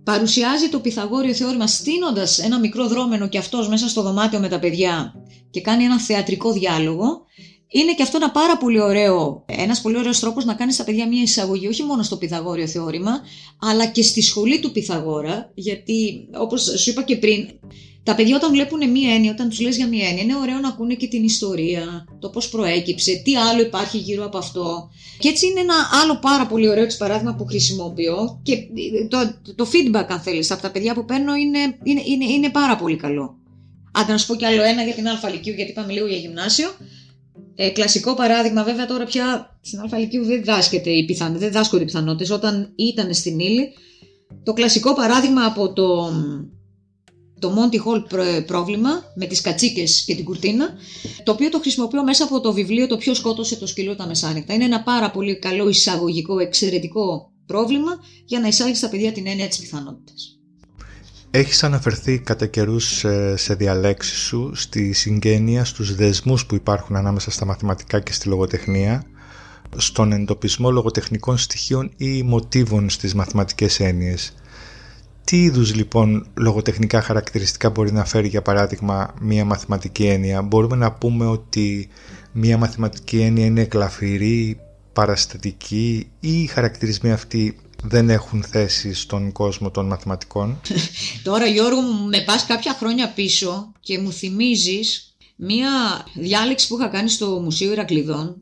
παρουσιάζει 0.03 0.69
το 0.69 0.79
Πυθαγόριο 0.79 1.33
θεώρημα 1.33 1.67
στείνοντας 1.67 2.39
ένα 2.39 2.59
μικρό 2.59 2.87
δρόμενο 2.87 3.27
και 3.27 3.37
αυτός 3.37 3.67
μέσα 3.69 3.89
στο 3.89 4.01
δωμάτιο 4.01 4.39
με 4.39 4.47
τα 4.47 4.59
παιδιά 4.59 5.13
και 5.49 5.61
κάνει 5.61 5.83
ένα 5.83 5.99
θεατρικό 5.99 6.51
διάλογο, 6.51 7.25
είναι 7.67 7.93
και 7.93 8.03
αυτό 8.03 8.17
ένα 8.17 8.31
πάρα 8.31 8.57
πολύ 8.57 8.81
ωραίο, 8.81 9.45
ένας 9.45 9.81
πολύ 9.81 9.97
ωραίος 9.97 10.19
τρόπος 10.19 10.45
να 10.45 10.53
κάνεις 10.53 10.75
στα 10.75 10.83
παιδιά 10.83 11.07
μια 11.07 11.21
εισαγωγή 11.21 11.67
όχι 11.67 11.83
μόνο 11.83 12.03
στο 12.03 12.17
Πυθαγόριο 12.17 12.67
θεώρημα, 12.67 13.21
αλλά 13.59 13.85
και 13.85 14.03
στη 14.03 14.21
σχολή 14.21 14.59
του 14.59 14.71
Πυθαγόρα, 14.71 15.51
γιατί 15.53 16.27
όπως 16.33 16.63
σου 16.77 16.89
είπα 16.89 17.03
και 17.03 17.15
πριν, 17.15 17.47
τα 18.03 18.15
παιδιά 18.15 18.35
όταν 18.35 18.51
βλέπουν 18.51 18.91
μία 18.91 19.13
έννοια, 19.13 19.31
όταν 19.31 19.49
τους 19.49 19.59
λες 19.59 19.75
για 19.75 19.87
μία 19.87 20.07
έννοια, 20.07 20.23
είναι 20.23 20.35
ωραίο 20.35 20.59
να 20.59 20.67
ακούνε 20.67 20.93
και 20.93 21.07
την 21.07 21.23
ιστορία, 21.23 22.05
το 22.19 22.29
πώς 22.29 22.49
προέκυψε, 22.49 23.21
τι 23.23 23.35
άλλο 23.35 23.61
υπάρχει 23.61 23.97
γύρω 23.97 24.25
από 24.25 24.37
αυτό. 24.37 24.89
Και 25.19 25.27
έτσι 25.27 25.47
είναι 25.47 25.59
ένα 25.59 25.75
άλλο 26.03 26.19
πάρα 26.19 26.47
πολύ 26.47 26.69
ωραίο 26.69 26.85
της 26.85 26.97
παράδειγμα 26.97 27.35
που 27.35 27.45
χρησιμοποιώ 27.45 28.39
και 28.43 28.57
το, 29.07 29.17
το 29.55 29.67
feedback 29.73 30.05
αν 30.07 30.19
θέλεις 30.19 30.51
από 30.51 30.61
τα 30.61 30.71
παιδιά 30.71 30.93
που 30.93 31.05
παίρνω 31.05 31.35
είναι, 31.35 31.59
είναι, 31.83 32.01
είναι, 32.05 32.25
είναι 32.25 32.49
πάρα 32.49 32.75
πολύ 32.75 32.95
καλό. 32.95 33.35
Αν 33.91 34.05
να 34.07 34.17
σου 34.17 34.27
πω 34.27 34.35
κι 34.35 34.45
άλλο 34.45 34.63
ένα 34.63 34.83
για 34.83 34.93
την 34.93 35.07
αλφαλικίου 35.07 35.53
γιατί 35.53 35.71
είπαμε 35.71 35.93
λίγο 35.93 36.07
για 36.07 36.17
γυμνάσιο. 36.17 36.69
Ε, 37.55 37.69
κλασικό 37.69 38.13
παράδειγμα, 38.13 38.63
βέβαια 38.63 38.85
τώρα 38.85 39.05
πια 39.05 39.57
στην 39.61 39.79
αλφαλικίου 39.79 40.25
δεν 40.25 40.43
δάσκεται 40.43 40.89
οι 40.89 41.05
πιθαν, 41.05 41.37
δεν 41.37 41.51
δάσκονται 41.51 41.83
οι 41.83 41.85
πιθανότητες. 41.85 42.29
Όταν 42.29 42.73
ήταν 42.75 43.13
στην 43.13 43.39
ύλη, 43.39 43.69
το 44.43 44.53
κλασικό 44.53 44.93
παράδειγμα 44.93 45.45
από 45.45 45.73
το 45.73 46.11
το 47.41 47.53
Monty 47.57 47.75
Hall 47.75 48.01
πρόβλημα 48.45 48.89
με 49.15 49.25
τις 49.25 49.41
κατσίκες 49.41 50.03
και 50.05 50.15
την 50.15 50.23
κουρτίνα, 50.23 50.69
το 51.23 51.31
οποίο 51.31 51.49
το 51.49 51.59
χρησιμοποιώ 51.59 52.03
μέσα 52.03 52.23
από 52.23 52.39
το 52.39 52.53
βιβλίο 52.53 52.87
«Το 52.87 52.97
ποιος 52.97 53.17
σκότωσε 53.17 53.55
το 53.55 53.67
σκύλο 53.67 53.95
τα 53.95 54.07
μεσάνυχτα». 54.07 54.53
Είναι 54.53 54.63
ένα 54.63 54.83
πάρα 54.83 55.11
πολύ 55.11 55.39
καλό 55.39 55.69
εισαγωγικό, 55.69 56.39
εξαιρετικό 56.39 57.31
πρόβλημα 57.45 57.91
για 58.25 58.39
να 58.39 58.47
εισάγεις 58.47 58.77
στα 58.77 58.89
παιδιά 58.89 59.11
την 59.11 59.27
έννοια 59.27 59.47
της 59.47 59.59
πιθανότητας. 59.59 60.39
Έχεις 61.31 61.63
αναφερθεί 61.63 62.19
κατά 62.19 62.45
καιρούς 62.45 63.05
σε 63.35 63.53
διαλέξεις 63.53 64.17
σου 64.17 64.51
στη 64.55 64.93
συγγένεια, 64.93 65.65
στους 65.65 65.95
δεσμούς 65.95 66.45
που 66.45 66.55
υπάρχουν 66.55 66.95
ανάμεσα 66.95 67.31
στα 67.31 67.45
μαθηματικά 67.45 67.99
και 67.99 68.13
στη 68.13 68.27
λογοτεχνία, 68.27 69.03
στον 69.77 70.11
εντοπισμό 70.11 70.71
λογοτεχνικών 70.71 71.37
στοιχείων 71.37 71.91
ή 71.97 72.23
μοτίβων 72.23 72.89
στις 72.89 73.13
μαθηματικές 73.13 73.79
έννοιες. 73.79 74.33
Τι 75.23 75.43
είδους 75.43 75.75
λοιπόν 75.75 76.27
λογοτεχνικά 76.33 77.01
χαρακτηριστικά 77.01 77.69
μπορεί 77.69 77.91
να 77.91 78.05
φέρει 78.05 78.27
για 78.27 78.41
παράδειγμα 78.41 79.13
μία 79.21 79.45
μαθηματική 79.45 80.05
έννοια; 80.05 80.41
Μπορούμε 80.41 80.75
να 80.75 80.91
πούμε 80.91 81.25
ότι 81.25 81.89
μία 82.31 82.57
μαθηματική 82.57 83.19
έννοια 83.19 83.45
είναι 83.45 83.61
εκλαφυρή, 83.61 84.59
παραστατική 84.93 86.07
ή 86.19 86.41
οι 86.41 86.45
χαρακτηρισμοί 86.45 87.11
αυτοί 87.11 87.57
δεν 87.83 88.09
έχουν 88.09 88.43
θέση 88.43 88.93
στον 88.93 89.31
κόσμο 89.31 89.71
των 89.71 89.85
μαθηματικών; 89.85 90.61
Τώρα 91.23 91.45
Γιώργο 91.45 91.81
μου 91.81 92.07
με 92.07 92.21
πας 92.21 92.45
κάποια 92.45 92.73
χρόνια 92.73 93.09
πίσω 93.09 93.71
και 93.79 93.99
μου 93.99 94.11
θυμίζεις 94.11 95.15
μία 95.35 95.69
διάλεξη 96.13 96.67
που 96.67 96.77
είχα 96.79 96.87
κάνει 96.87 97.09
στο 97.09 97.39
Μουσείο 97.43 97.71
Ηρακλειδών 97.71 98.35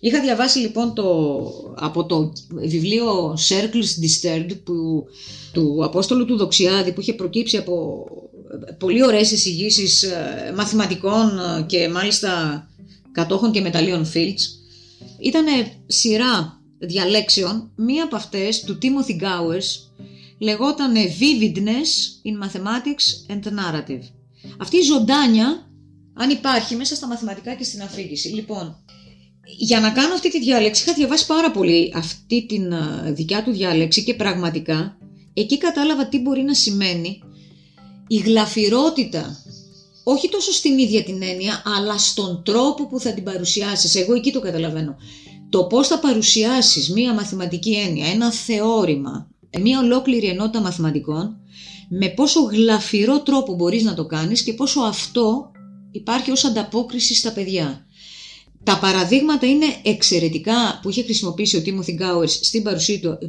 Είχα 0.00 0.20
διαβάσει 0.20 0.58
λοιπόν 0.58 0.94
το, 0.94 1.04
από 1.76 2.04
το 2.04 2.32
βιβλίο 2.50 3.38
Circles 3.48 4.04
Disturbed 4.04 4.56
που, 4.64 5.04
του 5.52 5.84
Απόστολου 5.84 6.24
του 6.24 6.36
Δοξιάδη 6.36 6.92
που 6.92 7.00
είχε 7.00 7.12
προκύψει 7.12 7.56
από 7.56 8.06
πολύ 8.78 9.04
ωραίες 9.04 9.30
εισηγήσεις 9.30 10.02
ε, 10.02 10.52
μαθηματικών 10.56 11.38
ε, 11.38 11.62
και 11.66 11.88
μάλιστα 11.88 12.62
κατόχων 13.12 13.52
και 13.52 13.60
μεταλλίων 13.60 14.06
Fields. 14.14 14.40
Ήταν 15.18 15.44
σειρά 15.86 16.60
διαλέξεων, 16.78 17.70
μία 17.76 18.04
από 18.04 18.16
αυτές 18.16 18.60
του 18.60 18.78
Timothy 18.82 19.22
Gowers 19.22 19.88
λεγόταν 20.38 20.94
Vividness 20.94 22.26
in 22.28 22.44
Mathematics 22.46 23.32
and 23.32 23.42
Narrative. 23.42 24.02
Αυτή 24.58 24.76
η 24.76 24.82
ζωντάνια 24.82 25.70
αν 26.14 26.30
υπάρχει 26.30 26.76
μέσα 26.76 26.94
στα 26.94 27.06
μαθηματικά 27.06 27.54
και 27.54 27.64
στην 27.64 27.82
αφήγηση. 27.82 28.28
Λοιπόν, 28.28 28.76
για 29.56 29.80
να 29.80 29.90
κάνω 29.90 30.14
αυτή 30.14 30.30
τη 30.30 30.40
διάλεξη 30.40 30.82
είχα 30.82 30.92
διαβάσει 30.92 31.26
πάρα 31.26 31.50
πολύ 31.50 31.92
αυτή 31.96 32.46
τη 32.46 32.58
δικιά 33.12 33.44
του 33.44 33.52
διάλεξη 33.52 34.04
και 34.04 34.14
πραγματικά 34.14 34.98
εκεί 35.34 35.58
κατάλαβα 35.58 36.06
τι 36.06 36.18
μπορεί 36.18 36.42
να 36.42 36.54
σημαίνει 36.54 37.22
η 38.06 38.16
γλαφυρότητα 38.16 39.44
όχι 40.04 40.28
τόσο 40.28 40.52
στην 40.52 40.78
ίδια 40.78 41.02
την 41.02 41.22
έννοια 41.22 41.62
αλλά 41.76 41.98
στον 41.98 42.42
τρόπο 42.44 42.86
που 42.86 43.00
θα 43.00 43.12
την 43.12 43.24
παρουσιάσεις 43.24 43.94
εγώ 43.94 44.14
εκεί 44.14 44.32
το 44.32 44.40
καταλαβαίνω 44.40 44.96
το 45.50 45.64
πώς 45.64 45.88
θα 45.88 45.98
παρουσιάσεις 45.98 46.92
μία 46.92 47.14
μαθηματική 47.14 47.74
έννοια, 47.74 48.06
ένα 48.06 48.32
θεώρημα 48.32 49.30
μία 49.60 49.78
ολόκληρη 49.78 50.26
ενότητα 50.26 50.60
μαθηματικών 50.60 51.36
με 51.88 52.08
πόσο 52.08 52.40
γλαφυρό 52.40 53.20
τρόπο 53.20 53.54
μπορείς 53.54 53.82
να 53.82 53.94
το 53.94 54.06
κάνεις 54.06 54.42
και 54.42 54.52
πόσο 54.52 54.80
αυτό 54.80 55.50
υπάρχει 55.90 56.30
ως 56.30 56.44
ανταπόκριση 56.44 57.14
στα 57.14 57.32
παιδιά. 57.32 57.86
Τα 58.68 58.78
παραδείγματα 58.78 59.46
είναι 59.46 59.66
εξαιρετικά 59.82 60.78
που 60.82 60.90
είχε 60.90 61.02
χρησιμοποιήσει 61.02 61.56
ο 61.56 61.62
Τίμωθη 61.62 61.92
Γκάουερς 61.92 62.32
στην 62.42 62.62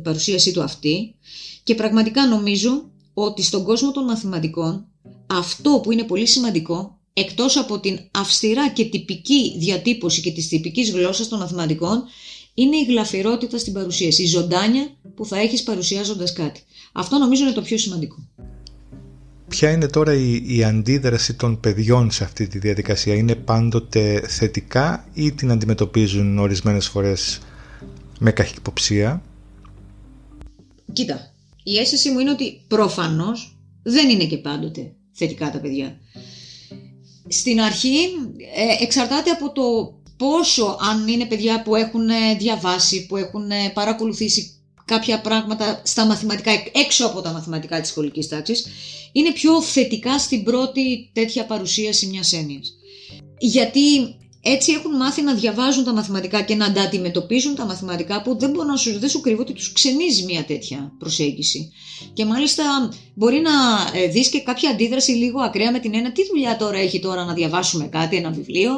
παρουσίασή 0.03 0.53
του 0.53 0.63
αυτή 0.63 1.15
και 1.63 1.75
πραγματικά 1.75 2.27
νομίζω 2.27 2.89
ότι 3.13 3.43
στον 3.43 3.63
κόσμο 3.63 3.91
των 3.91 4.03
μαθηματικών 4.03 4.86
αυτό 5.27 5.79
που 5.84 5.91
είναι 5.91 6.03
πολύ 6.03 6.25
σημαντικό 6.25 7.00
εκτός 7.13 7.58
από 7.58 7.79
την 7.79 8.00
αυστηρά 8.12 8.69
και 8.69 8.86
τυπική 8.86 9.55
διατύπωση 9.58 10.22
και 10.22 10.31
της 10.31 10.48
τυπικής 10.48 10.91
γλώσσας 10.91 11.27
των 11.27 11.39
μαθηματικών 11.39 12.03
είναι 12.53 12.75
η 12.75 12.84
γλαφυρότητα 12.84 13.58
στην 13.58 13.74
παρουσίαση, 13.74 14.24
η 14.24 14.27
ζωντάνια 14.27 14.98
που 15.15 15.25
θα 15.25 15.38
έχεις 15.39 15.63
παρουσιάζοντας 15.63 16.34
κάτι. 16.34 16.63
Αυτό 16.93 17.17
νομίζω 17.17 17.43
είναι 17.43 17.53
το 17.53 17.62
πιο 17.62 17.77
σημαντικό. 17.77 18.27
Ποια 19.50 19.72
είναι 19.72 19.88
τώρα 19.88 20.13
η, 20.13 20.41
η 20.58 20.63
αντίδραση 20.63 21.34
των 21.34 21.60
παιδιών 21.60 22.12
σε 22.12 22.24
αυτή 22.24 22.48
τη 22.48 22.60
διαδικασία, 22.60 23.15
είναι 23.15 23.36
πάντοτε 23.36 24.24
θετικά 24.27 25.08
ή 25.13 25.32
την 25.32 25.51
αντιμετωπίζουν 25.51 26.38
ορισμένες 26.38 26.88
φορές 26.88 27.39
με 28.20 28.32
καχυποψία; 28.32 29.22
Κοίτα, 30.94 31.34
η 31.63 31.77
αίσθηση 31.77 32.12
μου 32.12 32.20
είναι 32.20 32.29
ότι 32.32 32.62
προφανώς 32.68 33.58
δεν 33.84 34.10
είναι 34.10 34.25
και 34.25 34.38
πάντοτε 34.38 34.91
θετικά 35.12 35.51
τα 35.51 35.60
παιδιά. 35.60 36.00
Στην 37.27 37.62
αρχή 37.62 37.98
ε, 38.56 38.84
εξαρτάται 38.84 39.29
από 39.29 39.51
το 39.51 39.62
πόσο 40.18 40.77
αν 40.91 41.08
είναι 41.08 41.25
παιδιά 41.25 41.62
που 41.62 41.75
έχουν 41.75 42.08
διαβάσει, 42.38 43.06
που 43.06 43.18
έχουν 43.18 43.50
παρακολουθήσει 43.74 44.59
κάποια 44.89 45.22
πράγματα 45.22 45.81
στα 45.86 46.05
μαθηματικά, 46.05 46.51
έξω 46.74 47.05
από 47.05 47.22
τα 47.22 47.31
μαθηματικά 47.31 47.81
της 47.81 47.89
σχολικής 47.89 48.27
τάξης, 48.27 48.65
είναι 49.12 49.31
πιο 49.31 49.62
θετικά 49.62 50.19
στην 50.19 50.43
πρώτη 50.43 51.10
τέτοια 51.13 51.46
παρουσίαση 51.46 52.08
μιας 52.08 52.34
έννοιας. 52.34 52.74
Γιατί 53.39 54.15
έτσι 54.41 54.72
έχουν 54.72 54.96
μάθει 54.96 55.22
να 55.22 55.34
διαβάζουν 55.34 55.84
τα 55.84 55.93
μαθηματικά 55.93 56.41
και 56.41 56.55
να 56.55 56.65
αντιμετωπίζουν 56.65 57.55
τα 57.55 57.65
μαθηματικά 57.65 58.22
που 58.22 58.38
δεν 58.39 58.50
μπορώ 58.50 58.67
να 58.67 58.75
σου, 58.75 59.00
δεν 59.00 59.10
σου 59.10 59.22
κρύβω 59.22 59.41
ότι 59.41 59.53
τους 59.53 59.72
ξενίζει 59.72 60.24
μια 60.24 60.43
τέτοια 60.43 60.93
προσέγγιση. 61.00 61.72
Και 62.13 62.25
μάλιστα 62.25 62.89
μπορεί 63.13 63.39
να 63.39 63.51
ε, 64.00 64.08
δεις 64.08 64.29
και 64.29 64.39
κάποια 64.39 64.69
αντίδραση 64.69 65.12
λίγο 65.12 65.39
ακραία 65.41 65.72
με 65.72 65.79
την 65.79 65.96
ένα 65.96 66.12
τι 66.12 66.22
δουλειά 66.25 66.58
τώρα 66.58 66.77
έχει 66.77 67.00
τώρα 67.00 67.25
να 67.25 67.34
διαβάσουμε 67.34 67.86
κάτι, 67.86 68.15
ένα 68.15 68.29
βιβλίο 68.29 68.72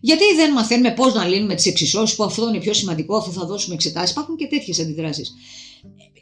Γιατί 0.00 0.24
δεν 0.36 0.52
μαθαίνουμε 0.52 0.92
πώς 0.92 1.14
να 1.14 1.24
λύνουμε 1.24 1.54
τις 1.54 1.66
εξισώσεις, 1.66 2.16
που 2.16 2.24
αυτό 2.24 2.48
είναι 2.48 2.58
πιο 2.58 2.74
σημαντικό, 2.74 3.16
αφού 3.16 3.32
θα 3.32 3.46
δώσουμε 3.46 3.74
εξετάσεις. 3.74 4.10
Υπάρχουν 4.10 4.36
και 4.36 4.46
τέτοιες 4.46 4.78
αντιδράσεις. 4.78 5.32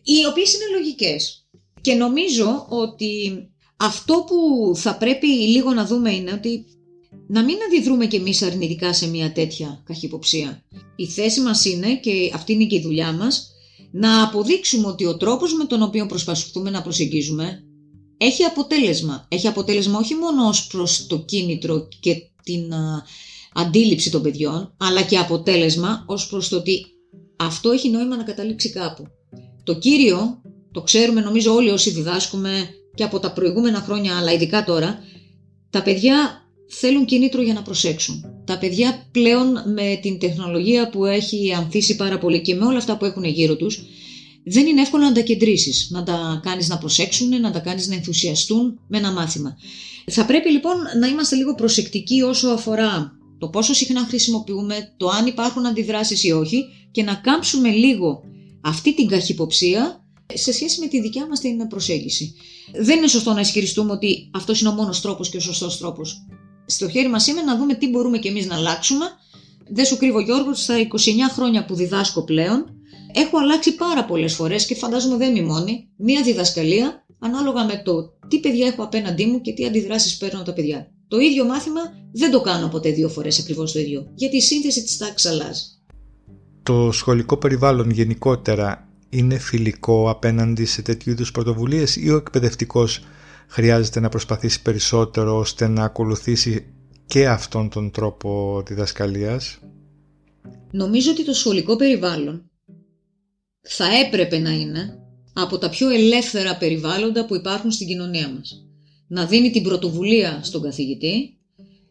Οι 0.03 0.27
οποίες 0.31 0.55
είναι 0.55 0.79
λογικές. 0.79 1.47
Και 1.81 1.95
νομίζω 1.95 2.67
ότι 2.69 3.33
αυτό 3.77 4.25
που 4.27 4.73
θα 4.77 4.97
πρέπει 4.97 5.27
λίγο 5.27 5.73
να 5.73 5.87
δούμε 5.87 6.15
είναι 6.15 6.33
ότι 6.33 6.65
να 7.27 7.45
μην 7.45 7.57
αντιδρούμε 7.67 8.07
κι 8.07 8.17
εμείς 8.17 8.43
αρνητικά 8.43 8.93
σε 8.93 9.09
μια 9.09 9.33
τέτοια 9.33 9.83
καχυποψία. 9.87 10.65
Η 10.97 11.07
θέση 11.07 11.41
μας 11.41 11.65
είναι, 11.65 11.97
και 11.97 12.31
αυτή 12.35 12.53
είναι 12.53 12.65
και 12.65 12.77
η 12.77 12.81
δουλειά 12.81 13.13
μας, 13.13 13.53
να 13.91 14.23
αποδείξουμε 14.23 14.87
ότι 14.87 15.05
ο 15.05 15.17
τρόπος 15.17 15.55
με 15.55 15.65
τον 15.65 15.83
οποίο 15.83 16.07
προσπαθούμε 16.07 16.71
να 16.71 16.83
προσεγγίζουμε 16.83 17.63
έχει 18.17 18.43
αποτέλεσμα. 18.45 19.27
Έχει 19.29 19.47
αποτέλεσμα 19.47 19.99
όχι 19.99 20.15
μόνο 20.15 20.49
ως 20.49 20.67
προς 20.67 21.07
το 21.07 21.19
κίνητρο 21.19 21.89
και 22.01 22.15
την 22.43 22.73
αντίληψη 23.59 24.11
των 24.11 24.23
παιδιών, 24.23 24.75
αλλά 24.77 25.03
και 25.03 25.19
αποτέλεσμα 25.19 26.05
ως 26.07 26.27
προς 26.27 26.49
το 26.49 26.57
ότι 26.57 26.87
αυτό 27.37 27.71
έχει 27.71 27.91
νόημα 27.91 28.17
να 28.17 28.23
καταλήξει 28.23 28.71
κάπου. 28.71 29.07
Το 29.65 29.75
κύριο, 29.75 30.43
το 30.73 30.81
ξέρουμε 30.81 31.21
νομίζω 31.21 31.55
όλοι 31.55 31.71
όσοι 31.71 31.91
διδάσκουμε 31.91 32.69
και 32.95 33.05
από 33.05 33.19
τα 33.19 33.33
προηγούμενα 33.33 33.81
χρόνια, 33.81 34.17
αλλά 34.17 34.33
ειδικά 34.33 34.65
τώρα, 34.65 34.99
τα 35.71 35.83
παιδιά 35.83 36.47
θέλουν 36.69 37.05
κίνητρο 37.05 37.43
για 37.43 37.55
να 37.55 37.63
προσέξουν. 37.63 38.25
Τα 38.45 38.59
παιδιά 38.59 39.09
πλέον 39.11 39.73
με 39.73 39.99
την 40.03 40.19
τεχνολογία 40.19 40.89
που 40.89 41.05
έχει 41.05 41.53
ανθίσει 41.53 41.97
πάρα 41.97 42.19
πολύ 42.19 42.41
και 42.41 42.55
με 42.55 42.65
όλα 42.65 42.79
αυτά 42.79 42.97
που 42.97 43.05
έχουν 43.05 43.25
γύρω 43.25 43.57
τους, 43.57 43.83
δεν 44.45 44.67
είναι 44.67 44.81
εύκολο 44.81 45.05
να 45.05 45.13
τα 45.13 45.21
κεντρήσεις, 45.21 45.89
να 45.91 46.03
τα 46.03 46.41
κάνεις 46.45 46.69
να 46.69 46.79
προσέξουν, 46.79 47.41
να 47.41 47.51
τα 47.51 47.59
κάνεις 47.59 47.89
να 47.89 47.95
ενθουσιαστούν 47.95 48.81
με 48.89 48.99
ένα 48.99 49.13
μάθημα. 49.13 49.57
Θα 50.11 50.25
πρέπει 50.25 50.51
λοιπόν 50.51 50.75
να 51.01 51.07
είμαστε 51.07 51.37
λίγο 51.37 51.55
προσεκτικοί 51.55 52.23
όσο 52.23 52.49
αφορά 52.49 53.18
το 53.39 53.49
πόσο 53.49 53.75
συχνά 53.75 54.01
χρησιμοποιούμε, 54.01 54.95
το 54.97 55.09
αν 55.09 55.27
υπάρχουν 55.27 55.67
αντιδράσεις 55.67 56.25
ή 56.25 56.31
όχι 56.31 56.65
και 56.91 57.03
να 57.03 57.15
κάμψουμε 57.15 57.71
λίγο 57.71 58.23
αυτή 58.61 58.95
την 58.95 59.09
καχυποψία 59.09 60.05
σε 60.35 60.53
σχέση 60.53 60.81
με 60.81 60.87
τη 60.87 61.01
δικιά 61.01 61.27
μας 61.27 61.41
την 61.41 61.69
προσέγγιση. 61.69 62.35
Δεν 62.81 62.97
είναι 62.97 63.09
σωστό 63.09 63.33
να 63.33 63.41
ισχυριστούμε 63.41 63.93
ότι 63.93 64.31
αυτός 64.35 64.61
είναι 64.61 64.69
ο 64.69 64.73
μόνος 64.73 65.01
τρόπος 65.01 65.29
και 65.29 65.37
ο 65.37 65.41
σωστός 65.41 65.79
τρόπος. 65.79 66.27
Στο 66.67 66.89
χέρι 66.89 67.09
μας 67.09 67.27
είναι 67.27 67.43
να 67.43 67.57
δούμε 67.57 67.75
τι 67.75 67.89
μπορούμε 67.89 68.19
και 68.19 68.29
εμείς 68.29 68.47
να 68.47 68.55
αλλάξουμε. 68.55 69.07
Δεν 69.71 69.85
σου 69.85 69.97
κρύβω 69.97 70.21
Γιώργος, 70.21 70.63
στα 70.63 70.75
29 70.79 70.87
χρόνια 71.33 71.65
που 71.65 71.75
διδάσκω 71.75 72.25
πλέον, 72.25 72.65
έχω 73.13 73.39
αλλάξει 73.39 73.75
πάρα 73.75 74.05
πολλές 74.05 74.35
φορές 74.35 74.67
και 74.67 74.75
φαντάζομαι 74.75 75.17
δεν 75.17 75.37
είμαι 75.37 75.47
μόνη, 75.47 75.89
μία 75.97 76.23
διδασκαλία 76.23 77.07
ανάλογα 77.19 77.65
με 77.65 77.83
το 77.85 78.19
τι 78.29 78.41
παιδιά 78.41 78.67
έχω 78.67 78.83
απέναντί 78.83 79.27
μου 79.27 79.41
και 79.41 79.53
τι 79.53 79.67
αντιδράσεις 79.67 80.17
παίρνω 80.17 80.43
τα 80.43 80.53
παιδιά. 80.53 80.93
Το 81.09 81.19
ίδιο 81.19 81.45
μάθημα 81.45 81.81
δεν 82.13 82.31
το 82.31 82.41
κάνω 82.41 82.69
ποτέ 82.69 82.91
δύο 82.91 83.09
φορές 83.09 83.39
ακριβώς 83.39 83.73
το 83.73 83.79
ίδιο, 83.79 84.11
γιατί 84.15 84.37
η 84.37 84.41
σύνθεση 84.41 84.83
της 84.83 84.97
τάξης 84.97 85.31
αλλάζει. 85.31 85.63
Το 86.63 86.93
σχολικό 86.93 87.37
περιβάλλον 87.37 87.91
γενικότερα 87.91 88.89
είναι 89.09 89.39
φιλικό 89.39 90.11
απέναντι 90.11 90.65
σε 90.65 90.83
τέτοιου 90.83 91.11
είδους 91.11 91.31
πρωτοβουλίες 91.31 91.97
ή 91.97 92.11
ο 92.11 92.17
εκπαιδευτικός 92.17 93.05
χρειάζεται 93.49 94.01
να 94.01 94.09
προσπαθήσει 94.09 94.63
περισσότερο 94.63 95.39
ώστε 95.39 95.69
να 95.69 95.85
ακολουθήσει 95.85 96.75
και 97.07 97.29
αυτόν 97.29 97.69
τον 97.69 97.91
τρόπο 97.91 98.63
διδασκαλίας; 98.67 99.59
Νομίζω 100.71 101.11
ότι 101.11 101.25
το 101.25 101.33
σχολικό 101.33 101.77
περιβάλλον 101.77 102.51
θα 103.61 103.85
έπρεπε 104.07 104.39
να 104.39 104.51
είναι 104.51 104.99
από 105.33 105.59
τα 105.59 105.69
πιο 105.69 105.89
ελεύθερα 105.89 106.57
περιβάλλοντα 106.57 107.27
που 107.27 107.35
υπάρχουν 107.35 107.71
στην 107.71 107.87
κοινωνία 107.87 108.29
μας. 108.29 108.68
Να 109.09 109.27
δίνει 109.27 109.51
την 109.51 109.63
πρωτοβουλία 109.63 110.41
στον 110.43 110.63
καθηγητή, 110.63 111.37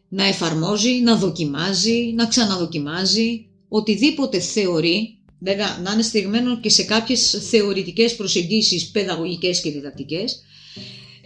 να 0.08 0.24
εφαρμόζει, 0.24 0.90
να 0.90 1.16
δοκιμάζει, 1.16 2.12
να 2.14 2.26
ξαναδοκιμάζει, 2.26 3.46
οτιδήποτε 3.68 4.40
θεωρεί, 4.40 5.18
βέβαια 5.38 5.78
να 5.82 5.92
είναι 5.92 6.02
στηριγμένο 6.02 6.60
και 6.60 6.70
σε 6.70 6.82
κάποιες 6.82 7.46
θεωρητικές 7.48 8.16
προσεγγίσεις 8.16 8.90
παιδαγωγικές 8.90 9.60
και 9.60 9.70
διδακτικές, 9.70 10.42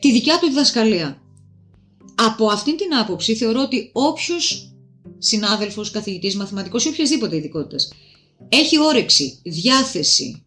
τη 0.01 0.13
δικιά 0.13 0.39
του 0.39 0.47
διδασκαλία. 0.47 1.23
Από 2.15 2.47
αυτήν 2.47 2.77
την 2.77 2.95
άποψη 2.95 3.35
θεωρώ 3.35 3.61
ότι 3.61 3.91
όποιος 3.93 4.73
συνάδελφος, 5.19 5.91
καθηγητής, 5.91 6.37
μαθηματικός 6.37 6.85
ή 6.85 6.89
οποιασδήποτε 6.89 7.37
ειδικότητας 7.37 7.89
έχει 8.49 8.81
όρεξη, 8.81 9.41
διάθεση 9.43 10.47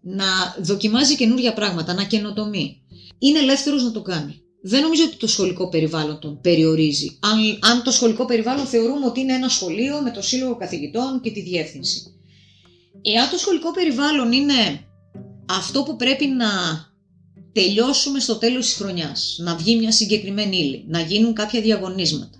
να 0.00 0.26
δοκιμάζει 0.60 1.16
καινούργια 1.16 1.52
πράγματα, 1.52 1.94
να 1.94 2.04
καινοτομεί, 2.04 2.82
είναι 3.18 3.38
ελεύθερος 3.38 3.82
να 3.82 3.90
το 3.90 4.02
κάνει. 4.02 4.42
Δεν 4.68 4.82
νομίζω 4.82 5.04
ότι 5.04 5.16
το 5.16 5.26
σχολικό 5.26 5.68
περιβάλλον 5.68 6.18
τον 6.18 6.40
περιορίζει. 6.40 7.18
Αν, 7.20 7.58
αν 7.72 7.82
το 7.82 7.90
σχολικό 7.90 8.24
περιβάλλον 8.24 8.66
θεωρούμε 8.66 9.06
ότι 9.06 9.20
είναι 9.20 9.32
ένα 9.32 9.48
σχολείο 9.48 10.00
με 10.02 10.10
το 10.10 10.22
σύλλογο 10.22 10.56
καθηγητών 10.56 11.20
και 11.22 11.30
τη 11.30 11.40
διεύθυνση. 11.42 12.02
Εάν 13.02 13.30
το 13.30 13.38
σχολικό 13.38 13.70
περιβάλλον 13.70 14.32
είναι 14.32 14.84
αυτό 15.48 15.82
που 15.82 15.96
πρέπει 15.96 16.26
να 16.26 16.48
τελειώσουμε 17.52 18.20
στο 18.20 18.34
τέλος 18.34 18.66
της 18.66 18.74
χρονιάς, 18.74 19.36
να 19.40 19.56
βγει 19.56 19.76
μια 19.76 19.92
συγκεκριμένη 19.92 20.56
ύλη, 20.56 20.84
να 20.88 21.00
γίνουν 21.00 21.32
κάποια 21.34 21.60
διαγωνίσματα, 21.60 22.38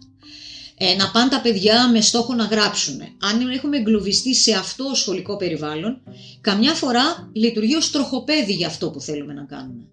ε, 0.79 0.95
να 0.95 1.11
πάνε 1.11 1.31
τα 1.31 1.41
παιδιά 1.41 1.89
με 1.89 2.01
στόχο 2.01 2.35
να 2.35 2.45
γράψουν. 2.45 3.01
Αν 3.21 3.51
έχουμε 3.51 3.77
εγκλωβιστεί 3.77 4.35
σε 4.35 4.53
αυτό 4.53 4.89
το 4.89 4.95
σχολικό 4.95 5.37
περιβάλλον, 5.37 6.03
καμιά 6.41 6.75
φορά 6.75 7.31
λειτουργεί 7.33 7.75
ως 7.75 7.91
τροχοπέδι 7.91 8.53
για 8.53 8.67
αυτό 8.67 8.91
που 8.91 9.01
θέλουμε 9.01 9.33
να 9.33 9.45
κάνουμε. 9.45 9.89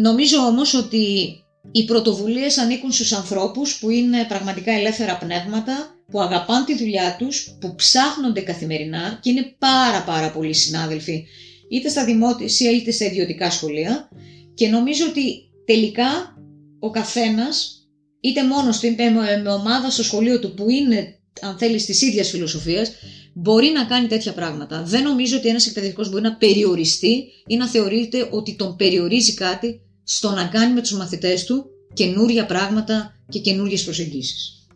Νομίζω 0.00 0.38
όμως 0.38 0.74
ότι 0.74 1.36
οι 1.72 1.84
πρωτοβουλίες 1.84 2.58
ανήκουν 2.58 2.92
στους 2.92 3.12
ανθρώπους 3.12 3.78
που 3.78 3.90
είναι 3.90 4.24
πραγματικά 4.28 4.72
ελεύθερα 4.72 5.18
πνεύματα, 5.18 5.94
που 6.10 6.20
αγαπάνε 6.20 6.64
τη 6.64 6.76
δουλειά 6.76 7.16
τους, 7.18 7.56
που 7.60 7.74
ψάχνονται 7.74 8.40
καθημερινά 8.40 9.18
και 9.22 9.30
είναι 9.30 9.54
πάρα 9.58 10.02
πάρα 10.02 10.30
πολλοί 10.30 10.54
συνάδελφοι 10.54 11.24
είτε 11.70 11.88
στα 11.88 12.04
δημόσια 12.04 12.70
είτε 12.70 12.90
στα 12.90 13.04
ιδιωτικά 13.04 13.50
σχολεία 13.50 14.08
και 14.54 14.68
νομίζω 14.68 15.06
ότι 15.08 15.22
τελικά 15.64 16.36
ο 16.78 16.90
καθένας 16.90 17.86
είτε 18.20 18.44
μόνος 18.44 18.78
του 18.78 18.86
είτε 18.86 19.10
με 19.42 19.50
ομάδα 19.50 19.90
στο 19.90 20.02
σχολείο 20.02 20.38
του 20.38 20.54
που 20.54 20.70
είναι 20.70 21.18
αν 21.40 21.58
θέλεις 21.58 21.84
της 21.84 22.02
ίδιας 22.02 22.30
φιλοσοφίας, 22.30 22.90
μπορεί 23.34 23.68
να 23.68 23.84
κάνει 23.84 24.06
τέτοια 24.06 24.32
πράγματα. 24.32 24.82
Δεν 24.82 25.02
νομίζω 25.02 25.36
ότι 25.36 25.48
ένας 25.48 25.66
εκπαιδευτικός 25.66 26.10
μπορεί 26.10 26.22
να 26.22 26.36
περιοριστεί 26.36 27.24
ή 27.46 27.56
να 27.56 27.68
θεωρείται 27.68 28.28
ότι 28.30 28.56
τον 28.56 28.76
περιορίζει 28.76 29.34
κάτι 29.34 29.82
στο 30.10 30.30
να 30.30 30.44
κάνει 30.44 30.74
με 30.74 30.80
τους 30.80 30.92
μαθητές 30.92 31.44
του 31.44 31.64
καινούρια 31.92 32.46
πράγματα 32.46 33.16
και 33.28 33.38
καινούριε 33.38 33.78
προσεγγίσεις. 33.84 34.66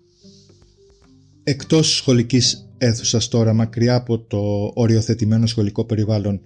Εκτός 1.44 1.94
σχολικής 1.96 2.68
αίθουσας 2.78 3.28
τώρα, 3.28 3.52
μακριά 3.52 3.94
από 3.94 4.18
το 4.18 4.70
οριοθετημένο 4.74 5.46
σχολικό 5.46 5.84
περιβάλλον, 5.84 6.40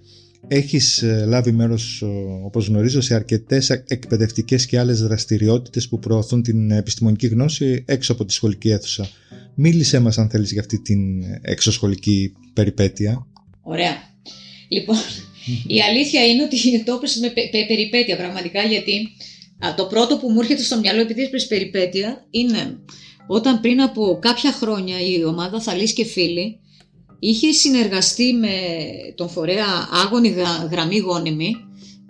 έχεις 0.47 1.01
ε, 1.01 1.25
λάβει 1.25 1.51
μέρος, 1.51 2.03
όπως 2.43 2.67
γνωρίζω, 2.67 3.01
σε 3.01 3.15
αρκετές 3.15 3.69
εκπαιδευτικές 3.69 4.65
και 4.65 4.79
άλλες 4.79 5.01
δραστηριότητες 5.01 5.87
που 5.87 5.99
προωθούν 5.99 6.41
την 6.41 6.71
επιστημονική 6.71 7.27
γνώση 7.27 7.83
έξω 7.87 8.11
από 8.11 8.25
τη 8.25 8.33
σχολική 8.33 8.69
αίθουσα. 8.69 9.09
Μίλησέ 9.55 9.99
μας 9.99 10.17
αν 10.17 10.29
θέλεις 10.29 10.51
για 10.51 10.61
αυτή 10.61 10.81
την 10.81 11.23
εξωσχολική 11.41 12.33
περιπέτεια. 12.53 13.27
Ωραία. 13.61 13.93
Λοιπόν, 14.69 14.97
η 15.67 15.81
αλήθεια 15.81 16.25
είναι 16.25 16.43
ότι 16.43 16.57
το 16.85 16.93
έπεσε 16.93 17.19
με 17.19 17.33
περιπέτεια 17.67 18.17
πραγματικά 18.17 18.63
γιατί 18.63 19.09
το 19.75 19.85
πρώτο 19.85 20.17
που 20.17 20.29
μου 20.29 20.39
έρχεται 20.39 20.63
στο 20.63 20.79
μυαλό 20.79 21.01
επειδή 21.01 21.21
έπεσε 21.21 21.47
περιπέτεια 21.47 22.25
είναι 22.29 22.79
όταν 23.27 23.59
πριν 23.61 23.81
από 23.81 24.19
κάποια 24.21 24.51
χρόνια 24.51 25.01
η 25.01 25.23
ομάδα 25.23 25.61
Θαλής 25.61 25.93
και 25.93 26.05
Φίλοι 26.05 26.59
είχε 27.19 27.51
συνεργαστεί 27.51 28.33
με 28.33 28.49
τον 29.15 29.29
φορέα 29.29 29.89
Άγωνη 29.91 30.35
Γραμμή 30.71 30.97
Γόνιμη 30.97 31.55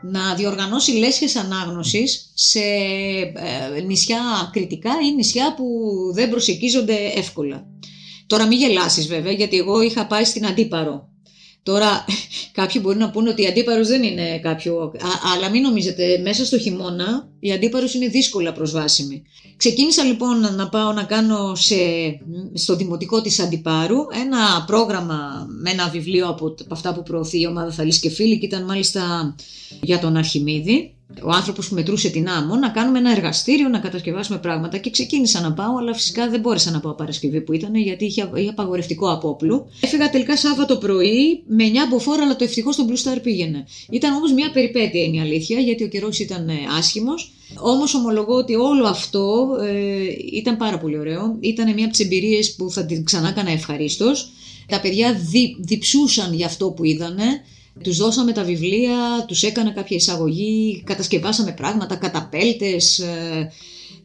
να 0.04 0.36
διοργανώσει 0.36 0.92
λέσχες 0.92 1.36
ανάγνωσης 1.36 2.32
σε 2.34 2.60
ε, 3.76 3.82
νησιά 3.86 4.50
κριτικά 4.52 4.92
ή 5.10 5.16
νησιά 5.16 5.54
που 5.54 5.66
δεν 6.14 6.30
προσεκίζονται 6.30 6.96
εύκολα. 7.16 7.66
Τώρα 8.28 8.48
μην 8.48 8.60
γελάσεις 8.60 9.08
βέβαια 9.08 9.32
γιατί 9.32 9.58
εγώ 9.58 9.82
είχα 9.82 10.08
πάει 10.08 10.24
στην 10.24 10.46
Αντίπαρο 10.46 11.10
Τώρα 11.68 12.06
κάποιοι 12.52 12.82
μπορεί 12.84 12.98
να 12.98 13.10
πούνε 13.10 13.30
ότι 13.30 13.42
η 13.42 13.48
αντίπαρος 13.48 13.88
δεν 13.88 14.04
είναι 14.04 14.40
κάποιο... 14.40 14.92
αλλά 15.36 15.50
μην 15.50 15.62
νομίζετε, 15.62 16.18
μέσα 16.24 16.46
στο 16.46 16.58
χειμώνα 16.58 17.28
η 17.40 17.52
αντίπαρος 17.52 17.94
είναι 17.94 18.08
δύσκολα 18.08 18.54
προσβάσιμη. 18.54 19.24
Ξεκίνησα 19.58 20.04
λοιπόν 20.04 20.56
να 20.56 20.70
πάω 20.70 20.92
να 20.92 21.04
κάνω 21.04 21.56
σε, 21.56 21.76
στο 22.54 22.76
δημοτικό 22.76 23.22
της 23.22 23.40
Αντιπάρου 23.40 23.98
ένα 24.24 24.64
πρόγραμμα 24.68 25.48
με 25.62 25.70
ένα 25.70 25.90
βιβλίο 25.90 26.28
από, 26.28 26.46
από 26.46 26.74
αυτά 26.74 26.94
που 26.94 27.04
προωθεί 27.04 27.40
η 27.40 27.48
ομάδα 27.48 27.72
Θαλής 27.72 28.00
και 28.00 28.10
Φίλοι 28.10 28.40
και 28.40 28.46
ήταν 28.46 28.64
μάλιστα 28.64 29.36
για 29.82 30.00
τον 30.00 30.18
Αρχιμίδη 30.18 30.97
ο 31.24 31.32
άνθρωπος 31.32 31.68
που 31.68 31.76
μετρούσε 31.76 32.10
την 32.10 32.30
άμμο, 32.30 32.56
να 32.56 32.70
κάνουμε 32.70 32.98
ένα 32.98 33.12
εργαστήριο, 33.12 33.68
να 33.68 33.80
κατασκευάσουμε 33.80 34.38
πράγματα. 34.38 34.78
Και 34.78 34.90
ξεκίνησα 34.90 35.42
να 35.42 35.54
πάω, 35.54 35.78
αλλά 35.78 35.94
φυσικά 35.94 36.30
δεν 36.30 36.40
μπόρεσα 36.40 36.72
να 36.72 36.80
πάω 36.80 36.94
Παρασκευή 36.94 37.42
που 37.42 37.54
ήταν, 37.54 37.76
γιατί 37.76 38.06
είχε, 38.06 38.30
είχε 38.36 38.50
απαγορευτικό 38.50 39.12
απόπλου. 39.12 39.66
Έφυγα 39.80 40.10
τελικά 40.10 40.38
Σάββατο 40.38 40.78
πρωί 40.78 41.44
με 41.48 41.64
9 41.68 41.72
μποφόρ, 41.90 42.20
αλλά 42.20 42.36
το 42.36 42.44
ευτυχώς 42.44 42.74
στον 42.74 42.88
Blue 42.90 43.08
Star 43.08 43.18
πήγαινε. 43.24 43.66
Ήταν 43.90 44.14
όμως 44.14 44.34
μια 44.34 44.52
περιπέτεια 44.52 45.04
είναι 45.04 45.18
η 45.18 45.20
αλήθεια, 45.20 45.60
γιατί 45.60 45.84
ο 45.84 45.88
καιρός 45.88 46.20
ήταν 46.20 46.50
ε, 46.50 46.54
άσχημος. 46.78 47.32
Όμως 47.60 47.94
ομολογώ 47.94 48.36
ότι 48.36 48.56
όλο 48.56 48.86
αυτό 48.88 49.48
ε, 49.62 49.98
ήταν 50.34 50.58
πάρα 50.58 50.78
πολύ 50.78 50.98
ωραίο. 50.98 51.38
Ήταν 51.40 51.74
μια 51.74 51.84
από 51.84 51.94
τις 51.94 52.06
εμπειρίες 52.06 52.56
που 52.56 52.72
θα 52.72 52.86
την 52.86 53.04
ξανά 53.04 53.30
έκανα 53.30 53.52
ευχαρίστως. 53.52 54.30
Τα 54.68 54.82
παιδιά 54.82 55.14
δι, 55.14 55.56
διψούσαν 55.60 56.34
για 56.34 56.46
αυτό 56.46 56.72
που 56.72 56.84
είδανε. 56.84 57.42
Τους 57.84 57.98
δώσαμε 57.98 58.32
τα 58.32 58.44
βιβλία, 58.44 59.26
τους 59.28 59.44
έκανα 59.44 59.72
κάποια 59.72 59.96
εισαγωγή, 59.96 60.82
κατασκευάσαμε 60.86 61.52
πράγματα, 61.52 61.96
καταπέλτες, 61.96 63.00
ε, 63.00 63.52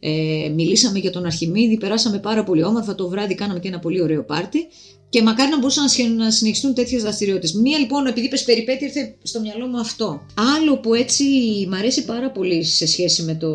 ε, 0.00 0.48
μιλήσαμε 0.48 0.98
για 0.98 1.11
τον 1.11 1.24
Αρχιμίδη, 1.24 1.76
περάσαμε 1.78 2.18
πάρα 2.18 2.44
πολύ 2.44 2.64
όμορφα, 2.64 2.94
το 2.94 3.08
βράδυ 3.08 3.35
κάναμε 3.35 3.61
και 3.61 3.68
ένα 3.68 3.78
πολύ 3.78 4.02
ωραίο 4.02 4.24
πάρτι 4.24 4.66
και 5.08 5.22
μακάρι 5.22 5.50
να 5.50 5.58
μπορούσαν 5.58 6.16
να 6.16 6.30
συνεχιστούν 6.30 6.74
τέτοιες 6.74 7.02
δραστηριότητες. 7.02 7.52
Μία 7.52 7.78
λοιπόν, 7.78 8.06
επειδή 8.06 8.26
είπες 8.26 8.44
περιπέτεια, 8.44 8.87
ήρθε 8.87 9.14
στο 9.22 9.40
μυαλό 9.40 9.66
μου 9.66 9.78
αυτό. 9.78 10.26
Άλλο 10.56 10.78
που 10.78 10.94
έτσι 10.94 11.24
μ' 11.68 11.74
αρέσει 11.74 12.04
πάρα 12.04 12.30
πολύ 12.30 12.64
σε 12.64 12.87
σχέση 12.87 13.22
με 13.22 13.35
το 13.35 13.48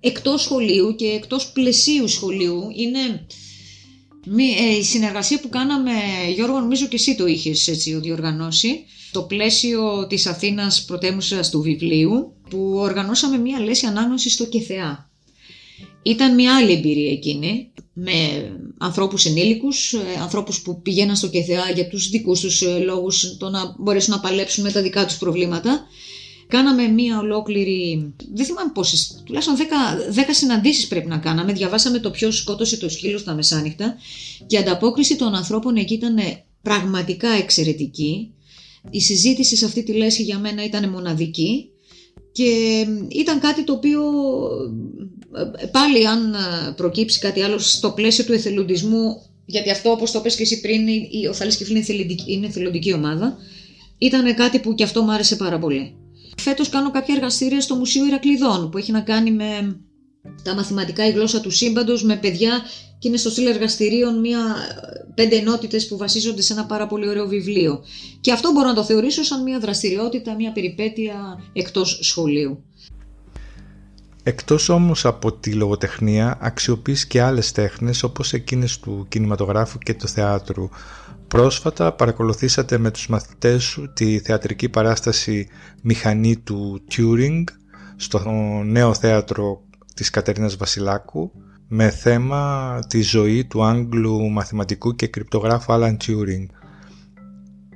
εκτός 0.00 0.42
σχολείου 0.42 0.94
και 0.94 1.06
εκτός 1.06 1.52
πλαισίου 1.52 2.08
σχολείου 2.08 2.62
είναι 2.76 2.98
ε, 2.98 3.26
η 4.78 4.82
συνεργασία 4.82 5.40
που 5.40 5.48
κάναμε, 5.48 5.90
Γιώργο, 6.34 6.60
νομίζω 6.60 6.86
και 6.86 6.96
εσύ 6.96 7.14
το 7.14 7.26
είχες 7.26 7.68
έτσι 7.68 7.94
διοργανώσει, 7.94 8.84
το 9.12 9.22
πλαίσιο 9.22 10.06
της 10.06 10.26
Αθήνας 10.26 10.84
πρωτέμουσας 10.84 11.50
του 11.50 11.60
βιβλίου, 11.60 12.34
που 12.50 12.72
οργανώσαμε 12.76 13.38
μία 13.38 13.60
λέση 13.60 13.86
ανάγνωσης 13.86 14.32
στο 14.32 14.46
ΚΕΘΕΑ. 14.46 15.10
Ήταν 16.02 16.34
μια 16.34 16.56
άλλη 16.56 16.72
εμπειρία 16.72 17.10
εκείνη, 17.10 17.72
με 17.92 18.12
ανθρώπους 18.78 19.24
ενήλικους, 19.24 19.92
ε, 19.92 19.98
ανθρώπους 20.20 20.62
που 20.62 20.82
πηγαίναν 20.82 21.16
στο 21.16 21.28
ΚΕΘΕΑ 21.28 21.70
για 21.74 21.88
τους 21.88 22.08
δικούς 22.08 22.40
τους 22.40 22.62
ε, 22.62 22.78
λόγους, 22.78 23.36
το 23.36 23.48
να 23.48 23.74
μπορέσουν 23.78 24.14
να 24.14 24.20
παλέψουν 24.20 24.64
με 24.64 24.72
τα 24.72 24.82
δικά 24.82 25.06
τους 25.06 25.16
προβλήματα 25.16 25.86
Κάναμε 26.50 26.88
μία 26.88 27.18
ολόκληρη, 27.18 28.12
δεν 28.34 28.44
θυμάμαι 28.44 28.70
πόσες, 28.74 29.22
τουλάχιστον 29.24 29.56
10, 29.56 29.60
10 30.14 30.20
συναντήσεις 30.30 30.86
πρέπει 30.86 31.08
να 31.08 31.18
κάναμε. 31.18 31.52
Διαβάσαμε 31.52 31.98
το 31.98 32.10
ποιος 32.10 32.36
σκότωσε 32.36 32.76
το 32.76 32.88
σκύλο 32.88 33.18
στα 33.18 33.34
μεσάνυχτα 33.34 33.94
και 34.46 34.56
η 34.56 34.58
ανταπόκριση 34.58 35.16
των 35.16 35.34
ανθρώπων 35.34 35.76
εκεί 35.76 35.94
ήταν 35.94 36.16
πραγματικά 36.62 37.28
εξαιρετική. 37.28 38.30
Η 38.90 39.00
συζήτηση 39.00 39.56
σε 39.56 39.64
αυτή 39.64 39.82
τη 39.82 39.92
λέση 39.92 40.22
για 40.22 40.38
μένα 40.38 40.64
ήταν 40.64 40.88
μοναδική 40.88 41.70
και 42.32 42.86
ήταν 43.08 43.40
κάτι 43.40 43.64
το 43.64 43.72
οποίο 43.72 44.02
πάλι 45.70 46.06
αν 46.06 46.34
προκύψει 46.76 47.18
κάτι 47.18 47.42
άλλο 47.42 47.58
στο 47.58 47.90
πλαίσιο 47.90 48.24
του 48.24 48.32
εθελοντισμού 48.32 49.22
γιατί 49.46 49.70
αυτό 49.70 49.90
όπως 49.90 50.10
το 50.10 50.20
πες 50.20 50.36
και 50.36 50.42
εσύ 50.42 50.60
πριν 50.60 50.86
ο 51.30 51.32
Θαλής 51.32 51.56
Κεφλή 51.56 51.84
είναι 52.26 52.46
εθελοντική 52.46 52.92
ομάδα 52.92 53.36
ήταν 53.98 54.34
κάτι 54.34 54.58
που 54.58 54.74
και 54.74 54.82
αυτό 54.82 55.02
μου 55.02 55.12
άρεσε 55.12 55.36
πάρα 55.36 55.58
πολύ. 55.58 55.94
Φέτος 56.36 56.68
κάνω 56.68 56.90
κάποια 56.90 57.14
εργαστήρια 57.14 57.60
στο 57.60 57.74
Μουσείο 57.74 58.06
Ηρακλειδών 58.06 58.70
που 58.70 58.78
έχει 58.78 58.92
να 58.92 59.00
κάνει 59.00 59.30
με 59.30 59.80
τα 60.42 60.54
μαθηματικά 60.54 61.06
η 61.06 61.10
γλώσσα 61.10 61.40
του 61.40 61.50
σύμπαντος 61.50 62.04
με 62.04 62.16
παιδιά 62.16 62.60
και 62.98 63.08
είναι 63.08 63.16
στο 63.16 63.30
στυλ 63.30 63.46
εργαστηρίων 63.46 64.20
μια, 64.20 64.38
πέντε 65.14 65.36
ενότητες 65.36 65.88
που 65.88 65.96
βασίζονται 65.96 66.42
σε 66.42 66.52
ένα 66.52 66.64
πάρα 66.64 66.86
πολύ 66.86 67.08
ωραίο 67.08 67.26
βιβλίο. 67.26 67.84
Και 68.20 68.32
αυτό 68.32 68.52
μπορώ 68.52 68.68
να 68.68 68.74
το 68.74 68.84
θεωρήσω 68.84 69.22
σαν 69.22 69.42
μια 69.42 69.58
δραστηριότητα, 69.58 70.34
μια 70.34 70.52
περιπέτεια 70.52 71.42
εκτός 71.52 71.98
σχολείου. 72.02 72.64
Εκτός 74.22 74.68
όμως 74.68 75.04
από 75.04 75.32
τη 75.32 75.52
λογοτεχνία 75.52 76.38
αξιοποιείς 76.40 77.06
και 77.06 77.22
άλλες 77.22 77.52
τέχνες 77.52 78.02
όπως 78.02 78.32
εκείνες 78.32 78.78
του 78.78 79.06
κινηματογράφου 79.08 79.78
και 79.78 79.94
του 79.94 80.08
θεάτρου 80.08 80.68
Πρόσφατα 81.30 81.92
παρακολουθήσατε 81.92 82.78
με 82.78 82.90
τους 82.90 83.08
μαθητές 83.08 83.62
σου 83.62 83.92
τη 83.92 84.18
θεατρική 84.18 84.68
παράσταση 84.68 85.48
«Μηχανή 85.82 86.36
του 86.36 86.84
Turing» 86.90 87.44
στο 87.96 88.30
νέο 88.64 88.94
θέατρο 88.94 89.62
της 89.94 90.10
Κατερίνας 90.10 90.56
Βασιλάκου 90.56 91.32
με 91.68 91.90
θέμα 91.90 92.78
τη 92.88 93.00
ζωή 93.00 93.44
του 93.44 93.64
Άγγλου 93.64 94.30
μαθηματικού 94.30 94.94
και 94.94 95.06
κρυπτογράφου 95.06 95.72
Alan 95.72 95.96
Turing. 95.96 96.46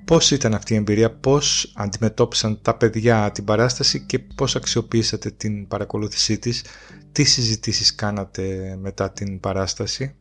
Πώς 0.05 0.31
ήταν 0.31 0.55
αυτή 0.55 0.73
η 0.73 0.77
εμπειρία, 0.77 1.11
πώς 1.11 1.73
αντιμετώπισαν 1.77 2.59
τα 2.63 2.77
παιδιά 2.77 3.31
την 3.31 3.45
παράσταση 3.45 4.01
και 4.01 4.19
πώς 4.19 4.57
αξιοποίησατε 4.57 5.31
την 5.31 5.69
παρακολούθησή 5.69 6.39
της, 6.39 6.65
τι 7.13 7.25
συζητήσεις 7.25 7.95
κάνατε 7.95 8.77
μετά 8.81 9.11
την 9.11 9.41
παράσταση; 9.41 10.15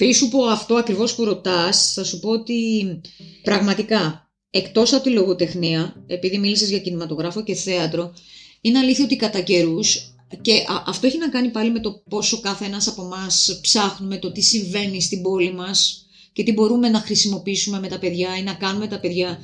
Πριν 0.00 0.14
σου 0.14 0.28
πω 0.28 0.44
αυτό 0.44 0.74
ακριβώς 0.74 1.14
που 1.14 1.24
ρωτάς, 1.24 1.92
θα 1.92 2.04
σου 2.04 2.18
πω 2.18 2.30
ότι 2.30 3.00
πραγματικά, 3.42 4.30
εκτός 4.50 4.92
από 4.92 5.02
τη 5.02 5.10
λογοτεχνία, 5.10 6.04
επειδή 6.06 6.38
μίλησες 6.38 6.68
για 6.68 6.78
κινηματογράφο 6.78 7.42
και 7.42 7.54
θέατρο, 7.54 8.12
είναι 8.60 8.78
αλήθεια 8.78 9.04
ότι 9.04 9.16
κατά 9.16 9.40
καιρούς. 9.40 10.14
Και 10.40 10.52
αυτό 10.86 11.06
έχει 11.06 11.18
να 11.18 11.28
κάνει 11.28 11.48
πάλι 11.48 11.70
με 11.70 11.80
το 11.80 12.02
πόσο 12.08 12.40
κάθε 12.40 12.64
ένας 12.64 12.86
από 12.88 13.02
εμάς 13.02 13.58
ψάχνουμε 13.62 14.18
το 14.18 14.32
τι 14.32 14.40
συμβαίνει 14.40 15.02
στην 15.02 15.22
πόλη 15.22 15.52
μας 15.52 16.06
και 16.32 16.42
τι 16.42 16.52
μπορούμε 16.52 16.88
να 16.88 16.98
χρησιμοποιήσουμε 17.00 17.80
με 17.80 17.88
τα 17.88 17.98
παιδιά 17.98 18.36
ή 18.38 18.42
να 18.42 18.54
κάνουμε 18.54 18.86
τα 18.86 19.00
παιδιά. 19.00 19.38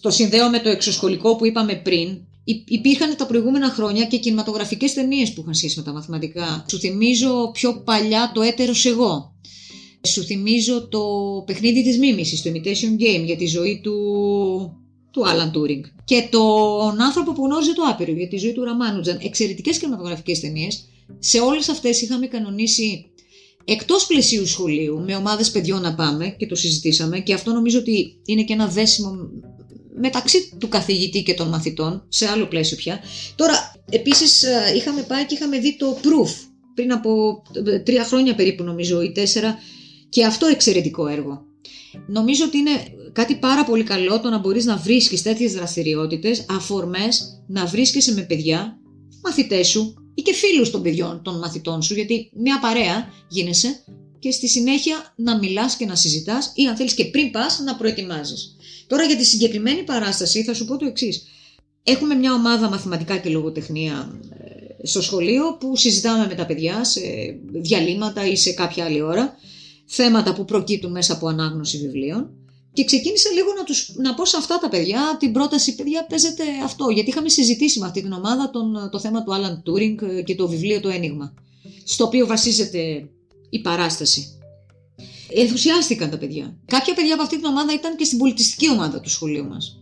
Το 0.00 0.10
συνδέω 0.10 0.50
με 0.50 0.58
το 0.58 0.68
εξωσχολικό 0.68 1.36
που 1.36 1.46
είπαμε 1.46 1.74
πριν. 1.74 2.26
Υπήρχαν 2.64 3.16
τα 3.16 3.26
προηγούμενα 3.26 3.68
χρόνια 3.68 4.04
και 4.04 4.18
κινηματογραφικές 4.18 4.92
ταινίες 4.92 5.32
που 5.32 5.40
είχαν 5.40 5.54
σχέση 5.54 5.78
με 5.78 5.84
τα 5.84 5.92
μαθηματικά. 5.92 6.64
Σου 6.70 6.78
θυμίζω 6.78 7.50
πιο 7.52 7.82
παλιά 7.82 8.30
το 8.34 8.42
έτερος 8.42 8.84
εγώ 8.84 9.36
σου 10.12 10.22
θυμίζω 10.22 10.88
το 10.88 11.02
παιχνίδι 11.46 11.82
της 11.82 11.98
μίμησης, 11.98 12.42
το 12.42 12.50
Imitation 12.50 13.02
Game, 13.02 13.24
για 13.24 13.36
τη 13.36 13.46
ζωή 13.46 13.80
του, 13.82 13.96
του 15.10 15.24
Alan 15.26 15.56
Turing. 15.56 15.82
Και 16.04 16.28
τον 16.30 17.00
άνθρωπο 17.00 17.32
που 17.32 17.44
γνώριζε 17.44 17.74
το 17.74 17.82
άπειρο, 17.82 18.12
για 18.12 18.28
τη 18.28 18.36
ζωή 18.36 18.52
του 18.52 18.64
Ραμάνουτζαν. 18.64 19.18
Εξαιρετικές 19.22 19.78
κινηματογραφικές 19.78 20.40
ταινίες. 20.40 20.88
Σε 21.18 21.40
όλες 21.40 21.68
αυτές 21.68 22.02
είχαμε 22.02 22.26
κανονίσει 22.26 23.10
εκτός 23.64 24.06
πλαισίου 24.06 24.46
σχολείου, 24.46 25.00
με 25.06 25.16
ομάδες 25.16 25.50
παιδιών 25.50 25.80
να 25.80 25.94
πάμε 25.94 26.34
και 26.38 26.46
το 26.46 26.54
συζητήσαμε 26.54 27.18
και 27.20 27.34
αυτό 27.34 27.52
νομίζω 27.52 27.78
ότι 27.78 28.20
είναι 28.24 28.42
και 28.42 28.52
ένα 28.52 28.66
δέσιμο 28.66 29.10
μεταξύ 30.00 30.52
του 30.58 30.68
καθηγητή 30.68 31.22
και 31.22 31.34
των 31.34 31.48
μαθητών, 31.48 32.04
σε 32.08 32.26
άλλο 32.26 32.46
πλαίσιο 32.46 32.76
πια. 32.76 33.00
Τώρα, 33.36 33.82
επίσης 33.90 34.42
ε, 34.42 34.72
είχαμε 34.76 35.02
πάει 35.02 35.26
και 35.26 35.34
είχαμε 35.34 35.58
δει 35.58 35.76
το 35.76 35.98
Proof, 36.02 36.30
πριν 36.74 36.92
από 36.92 37.42
ε, 37.66 37.78
τρία 37.78 38.04
χρόνια 38.04 38.34
περίπου 38.34 38.62
νομίζω 38.62 39.02
ή 39.02 39.12
τέσσερα, 39.12 39.58
και 40.08 40.24
αυτό 40.24 40.46
εξαιρετικό 40.46 41.06
έργο. 41.06 41.46
Νομίζω 42.06 42.44
ότι 42.44 42.58
είναι 42.58 42.70
κάτι 43.12 43.36
πάρα 43.36 43.64
πολύ 43.64 43.82
καλό 43.82 44.20
το 44.20 44.28
να 44.28 44.38
μπορείς 44.38 44.64
να 44.64 44.76
βρίσκεις 44.76 45.22
τέτοιες 45.22 45.52
δραστηριότητες, 45.52 46.46
αφορμές, 46.48 47.42
να 47.46 47.66
βρίσκεσαι 47.66 48.14
με 48.14 48.22
παιδιά, 48.22 48.78
μαθητές 49.22 49.68
σου 49.68 49.94
ή 50.14 50.22
και 50.22 50.34
φίλους 50.34 50.70
των 50.70 50.82
παιδιών, 50.82 51.22
των 51.22 51.38
μαθητών 51.38 51.82
σου, 51.82 51.94
γιατί 51.94 52.30
μια 52.34 52.58
παρέα 52.58 53.12
γίνεσαι 53.28 53.84
και 54.18 54.30
στη 54.30 54.48
συνέχεια 54.48 55.12
να 55.16 55.38
μιλάς 55.38 55.76
και 55.76 55.86
να 55.86 55.94
συζητάς 55.94 56.52
ή 56.54 56.66
αν 56.66 56.76
θέλεις 56.76 56.94
και 56.94 57.04
πριν 57.04 57.30
πας 57.30 57.58
να 57.64 57.76
προετοιμάζεις. 57.76 58.56
Τώρα 58.86 59.04
για 59.04 59.16
τη 59.16 59.24
συγκεκριμένη 59.24 59.82
παράσταση 59.82 60.44
θα 60.44 60.54
σου 60.54 60.64
πω 60.64 60.76
το 60.76 60.86
εξής. 60.86 61.22
Έχουμε 61.82 62.14
μια 62.14 62.32
ομάδα 62.32 62.68
μαθηματικά 62.68 63.16
και 63.16 63.28
λογοτεχνία 63.28 64.20
ε, 64.38 64.86
στο 64.86 65.02
σχολείο 65.02 65.56
που 65.60 65.76
συζητάμε 65.76 66.26
με 66.26 66.34
τα 66.34 66.46
παιδιά 66.46 66.84
σε 66.84 67.00
διαλύματα 67.52 68.26
ή 68.26 68.36
σε 68.36 68.52
κάποια 68.52 68.84
άλλη 68.84 69.00
ώρα 69.00 69.36
θέματα 69.88 70.34
που 70.34 70.44
προκύπτουν 70.44 70.90
μέσα 70.90 71.12
από 71.12 71.28
ανάγνωση 71.28 71.78
βιβλίων 71.78 72.30
και 72.72 72.84
ξεκίνησα 72.84 73.30
λίγο 73.30 73.48
να, 73.56 73.64
τους, 73.64 73.92
να 73.96 74.14
πω 74.14 74.24
σε 74.24 74.36
αυτά 74.36 74.58
τα 74.58 74.68
παιδιά 74.68 75.16
την 75.18 75.32
πρόταση 75.32 75.74
παιδιά 75.74 76.06
παίζετε 76.06 76.44
αυτό 76.64 76.88
γιατί 76.88 77.10
είχαμε 77.10 77.28
συζητήσει 77.28 77.78
με 77.78 77.86
αυτή 77.86 78.02
την 78.02 78.12
ομάδα 78.12 78.50
τον, 78.50 78.88
το 78.90 79.00
θέμα 79.00 79.22
του 79.22 79.32
Alan 79.32 79.70
Turing 79.70 80.24
και 80.24 80.34
το 80.34 80.48
βιβλίο 80.48 80.80
το 80.80 80.88
ένιγμα 80.88 81.34
στο 81.84 82.04
οποίο 82.04 82.26
βασίζεται 82.26 83.08
η 83.50 83.60
παράσταση. 83.60 84.38
Ενθουσιάστηκαν 85.34 86.10
τα 86.10 86.18
παιδιά. 86.18 86.56
Κάποια 86.66 86.94
παιδιά 86.94 87.14
από 87.14 87.22
αυτή 87.22 87.36
την 87.36 87.44
ομάδα 87.44 87.72
ήταν 87.72 87.96
και 87.96 88.04
στην 88.04 88.18
πολιτιστική 88.18 88.70
ομάδα 88.70 89.00
του 89.00 89.10
σχολείου 89.10 89.44
μας. 89.44 89.78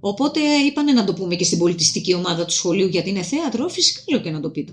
Οπότε 0.00 0.40
είπανε 0.66 0.92
να 0.92 1.04
το 1.04 1.12
πούμε 1.12 1.34
και 1.34 1.44
στην 1.44 1.58
πολιτιστική 1.58 2.14
ομάδα 2.14 2.44
του 2.44 2.52
σχολείου 2.52 2.88
γιατί 2.88 3.10
είναι 3.10 3.22
θέατρο, 3.22 3.68
φυσικά 3.68 4.00
λέω 4.08 4.20
και 4.20 4.30
να 4.30 4.40
το 4.40 4.50
πείτε. 4.50 4.72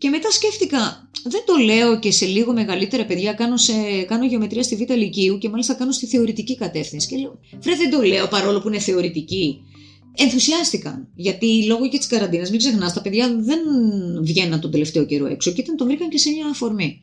Και 0.00 0.08
μετά 0.08 0.30
σκέφτηκα, 0.30 1.10
δεν 1.22 1.42
το 1.46 1.54
λέω 1.56 1.98
και 1.98 2.10
σε 2.10 2.26
λίγο 2.26 2.52
μεγαλύτερα 2.52 3.04
παιδιά, 3.04 3.32
κάνω, 3.32 3.56
σε, 3.56 3.72
κάνω 4.06 4.26
γεωμετρία 4.26 4.62
στη 4.62 4.76
Β' 4.76 4.90
Λυκείου 4.90 5.38
και 5.38 5.48
μάλιστα 5.48 5.74
κάνω 5.74 5.92
στη 5.92 6.06
θεωρητική 6.06 6.56
κατεύθυνση. 6.56 7.08
Και 7.08 7.16
λέω, 7.16 7.38
βρε 7.60 7.76
δεν 7.76 7.90
το 7.90 8.02
λέω 8.02 8.28
παρόλο 8.28 8.60
που 8.60 8.68
είναι 8.68 8.78
θεωρητική. 8.78 9.60
Ενθουσιάστηκαν. 10.16 11.08
Γιατί 11.14 11.64
λόγω 11.64 11.88
και 11.88 11.98
της 11.98 12.06
καραντίνας, 12.06 12.50
μην 12.50 12.58
ξεχνάς, 12.58 12.92
τα 12.92 13.02
παιδιά 13.02 13.36
δεν 13.38 13.58
βγαίναν 14.22 14.60
τον 14.60 14.70
τελευταίο 14.70 15.04
καιρό 15.04 15.26
έξω 15.26 15.52
και 15.52 15.60
ήταν, 15.60 15.76
τον 15.76 15.86
βρήκαν 15.86 16.08
και 16.08 16.18
σε 16.18 16.30
μια 16.30 16.46
αφορμή. 16.46 17.00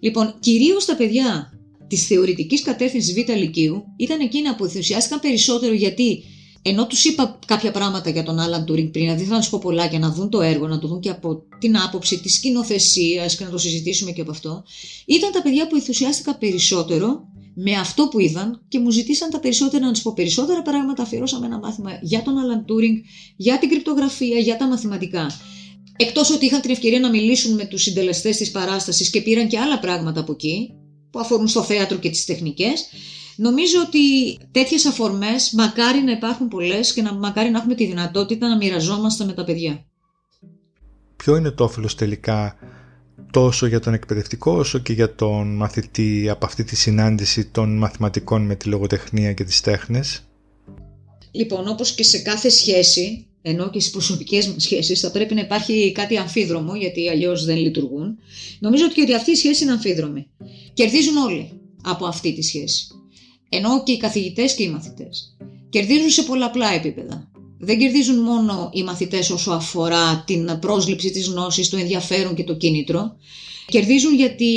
Λοιπόν, 0.00 0.34
κυρίως 0.40 0.84
τα 0.84 0.96
παιδιά 0.96 1.52
της 1.86 2.06
θεωρητικής 2.06 2.62
κατεύθυνσης 2.62 3.14
Β' 3.14 3.36
Λυκείου 3.36 3.84
ήταν 3.96 4.20
εκείνα 4.20 4.54
που 4.54 4.64
ενθουσιάστηκαν 4.64 5.20
περισσότερο 5.20 5.72
γιατί 5.72 6.24
ενώ 6.62 6.86
τους 6.86 7.04
είπα 7.04 7.38
κάποια 7.46 7.70
πράγματα 7.70 8.10
για 8.10 8.22
τον 8.22 8.38
Άλαν 8.38 8.64
Τούρινγκ 8.64 8.88
πριν, 8.90 9.04
δηλαδή 9.04 9.24
θέλω 9.24 9.36
να 9.36 9.42
σου 9.42 9.50
πω 9.50 9.58
πολλά 9.58 9.86
για 9.86 9.98
να 9.98 10.10
δουν 10.10 10.30
το 10.30 10.40
έργο, 10.40 10.66
να 10.66 10.78
το 10.78 10.88
δουν 10.88 11.00
και 11.00 11.10
από 11.10 11.42
την 11.58 11.78
άποψη 11.78 12.20
της 12.20 12.34
σκηνοθεσίας 12.34 13.36
και 13.36 13.44
να 13.44 13.50
το 13.50 13.58
συζητήσουμε 13.58 14.10
και 14.10 14.20
από 14.20 14.30
αυτό, 14.30 14.62
ήταν 15.06 15.32
τα 15.32 15.42
παιδιά 15.42 15.66
που 15.66 15.76
ενθουσιάστηκα 15.76 16.36
περισσότερο 16.36 17.30
με 17.54 17.72
αυτό 17.72 18.08
που 18.08 18.18
είδαν 18.18 18.64
και 18.68 18.78
μου 18.78 18.90
ζητήσαν 18.90 19.30
τα 19.30 19.40
περισσότερα 19.40 19.86
να 19.86 19.92
τους 19.92 20.02
πω 20.02 20.12
περισσότερα 20.12 20.62
πράγματα. 20.62 21.02
Αφιερώσαμε 21.02 21.46
ένα 21.46 21.58
μάθημα 21.58 21.98
για 22.02 22.22
τον 22.22 22.38
Άλαν 22.38 22.64
Τούρινγκ, 22.64 22.96
για 23.36 23.58
την 23.58 23.68
κρυπτογραφία, 23.68 24.38
για 24.38 24.56
τα 24.56 24.66
μαθηματικά. 24.66 25.26
Εκτός 25.96 26.30
ότι 26.30 26.46
είχαν 26.46 26.60
την 26.60 26.70
ευκαιρία 26.70 27.00
να 27.00 27.10
μιλήσουν 27.10 27.54
με 27.54 27.64
τους 27.64 27.82
συντελεστές 27.82 28.36
της 28.36 28.50
παράστασης 28.50 29.10
και 29.10 29.20
πήραν 29.22 29.48
και 29.48 29.58
άλλα 29.58 29.78
πράγματα 29.78 30.20
από 30.20 30.32
εκεί, 30.32 30.70
που 31.10 31.18
αφορούν 31.18 31.48
στο 31.48 31.62
θέατρο 31.62 31.98
και 31.98 32.10
τις 32.10 32.24
τεχνικές. 32.24 32.86
Νομίζω 33.42 33.80
ότι 33.86 33.98
τέτοιες 34.50 34.86
αφορμές 34.86 35.52
μακάρι 35.52 36.02
να 36.02 36.12
υπάρχουν 36.12 36.48
πολλές 36.48 36.92
και 36.92 37.02
να, 37.02 37.14
μακάρι 37.14 37.50
να 37.50 37.58
έχουμε 37.58 37.74
τη 37.74 37.86
δυνατότητα 37.86 38.48
να 38.48 38.56
μοιραζόμαστε 38.56 39.24
με 39.24 39.32
τα 39.32 39.44
παιδιά. 39.44 39.84
Ποιο 41.16 41.36
είναι 41.36 41.50
το 41.50 41.64
όφελος 41.64 41.94
τελικά 41.94 42.56
τόσο 43.30 43.66
για 43.66 43.80
τον 43.80 43.94
εκπαιδευτικό 43.94 44.52
όσο 44.52 44.78
και 44.78 44.92
για 44.92 45.14
τον 45.14 45.56
μαθητή 45.56 46.28
από 46.28 46.46
αυτή 46.46 46.64
τη 46.64 46.76
συνάντηση 46.76 47.44
των 47.44 47.76
μαθηματικών 47.76 48.42
με 48.42 48.54
τη 48.54 48.68
λογοτεχνία 48.68 49.32
και 49.32 49.44
τις 49.44 49.60
τέχνες; 49.60 50.24
Λοιπόν, 51.30 51.68
όπως 51.68 51.94
και 51.94 52.02
σε 52.02 52.18
κάθε 52.18 52.48
σχέση, 52.48 53.26
ενώ 53.42 53.70
και 53.70 53.80
στις 53.80 53.92
προσωπικές 53.92 54.48
μας 54.48 54.62
σχέσεις 54.62 55.00
θα 55.00 55.10
πρέπει 55.10 55.34
να 55.34 55.40
υπάρχει 55.40 55.92
κάτι 55.92 56.16
αμφίδρομο 56.16 56.76
γιατί 56.76 57.08
αλλιώς 57.08 57.44
δεν 57.44 57.56
λειτουργούν. 57.56 58.18
Νομίζω 58.58 58.84
ότι 58.84 59.04
και 59.04 59.14
αυτή 59.14 59.30
η 59.30 59.34
σχέση 59.34 59.62
είναι 59.62 59.72
αμφίδρομη. 59.72 60.26
Κερδίζουν 60.74 61.16
όλοι 61.16 61.50
από 61.82 62.06
αυτή 62.06 62.34
τη 62.34 62.42
σχέση 62.42 62.86
ενώ 63.54 63.82
και 63.82 63.92
οι 63.92 63.96
καθηγητές 63.96 64.54
και 64.54 64.62
οι 64.62 64.68
μαθητές. 64.68 65.36
Κερδίζουν 65.70 66.10
σε 66.10 66.22
πολλαπλά 66.22 66.72
επίπεδα. 66.72 67.30
Δεν 67.58 67.78
κερδίζουν 67.78 68.18
μόνο 68.18 68.70
οι 68.72 68.82
μαθητές 68.82 69.30
όσο 69.30 69.50
αφορά 69.50 70.22
την 70.26 70.58
πρόσληψη 70.60 71.10
της 71.10 71.26
γνώσης, 71.28 71.68
το 71.68 71.76
ενδιαφέρον 71.76 72.34
και 72.34 72.44
το 72.44 72.54
κίνητρο. 72.54 73.16
Κερδίζουν 73.66 74.14
γιατί 74.14 74.50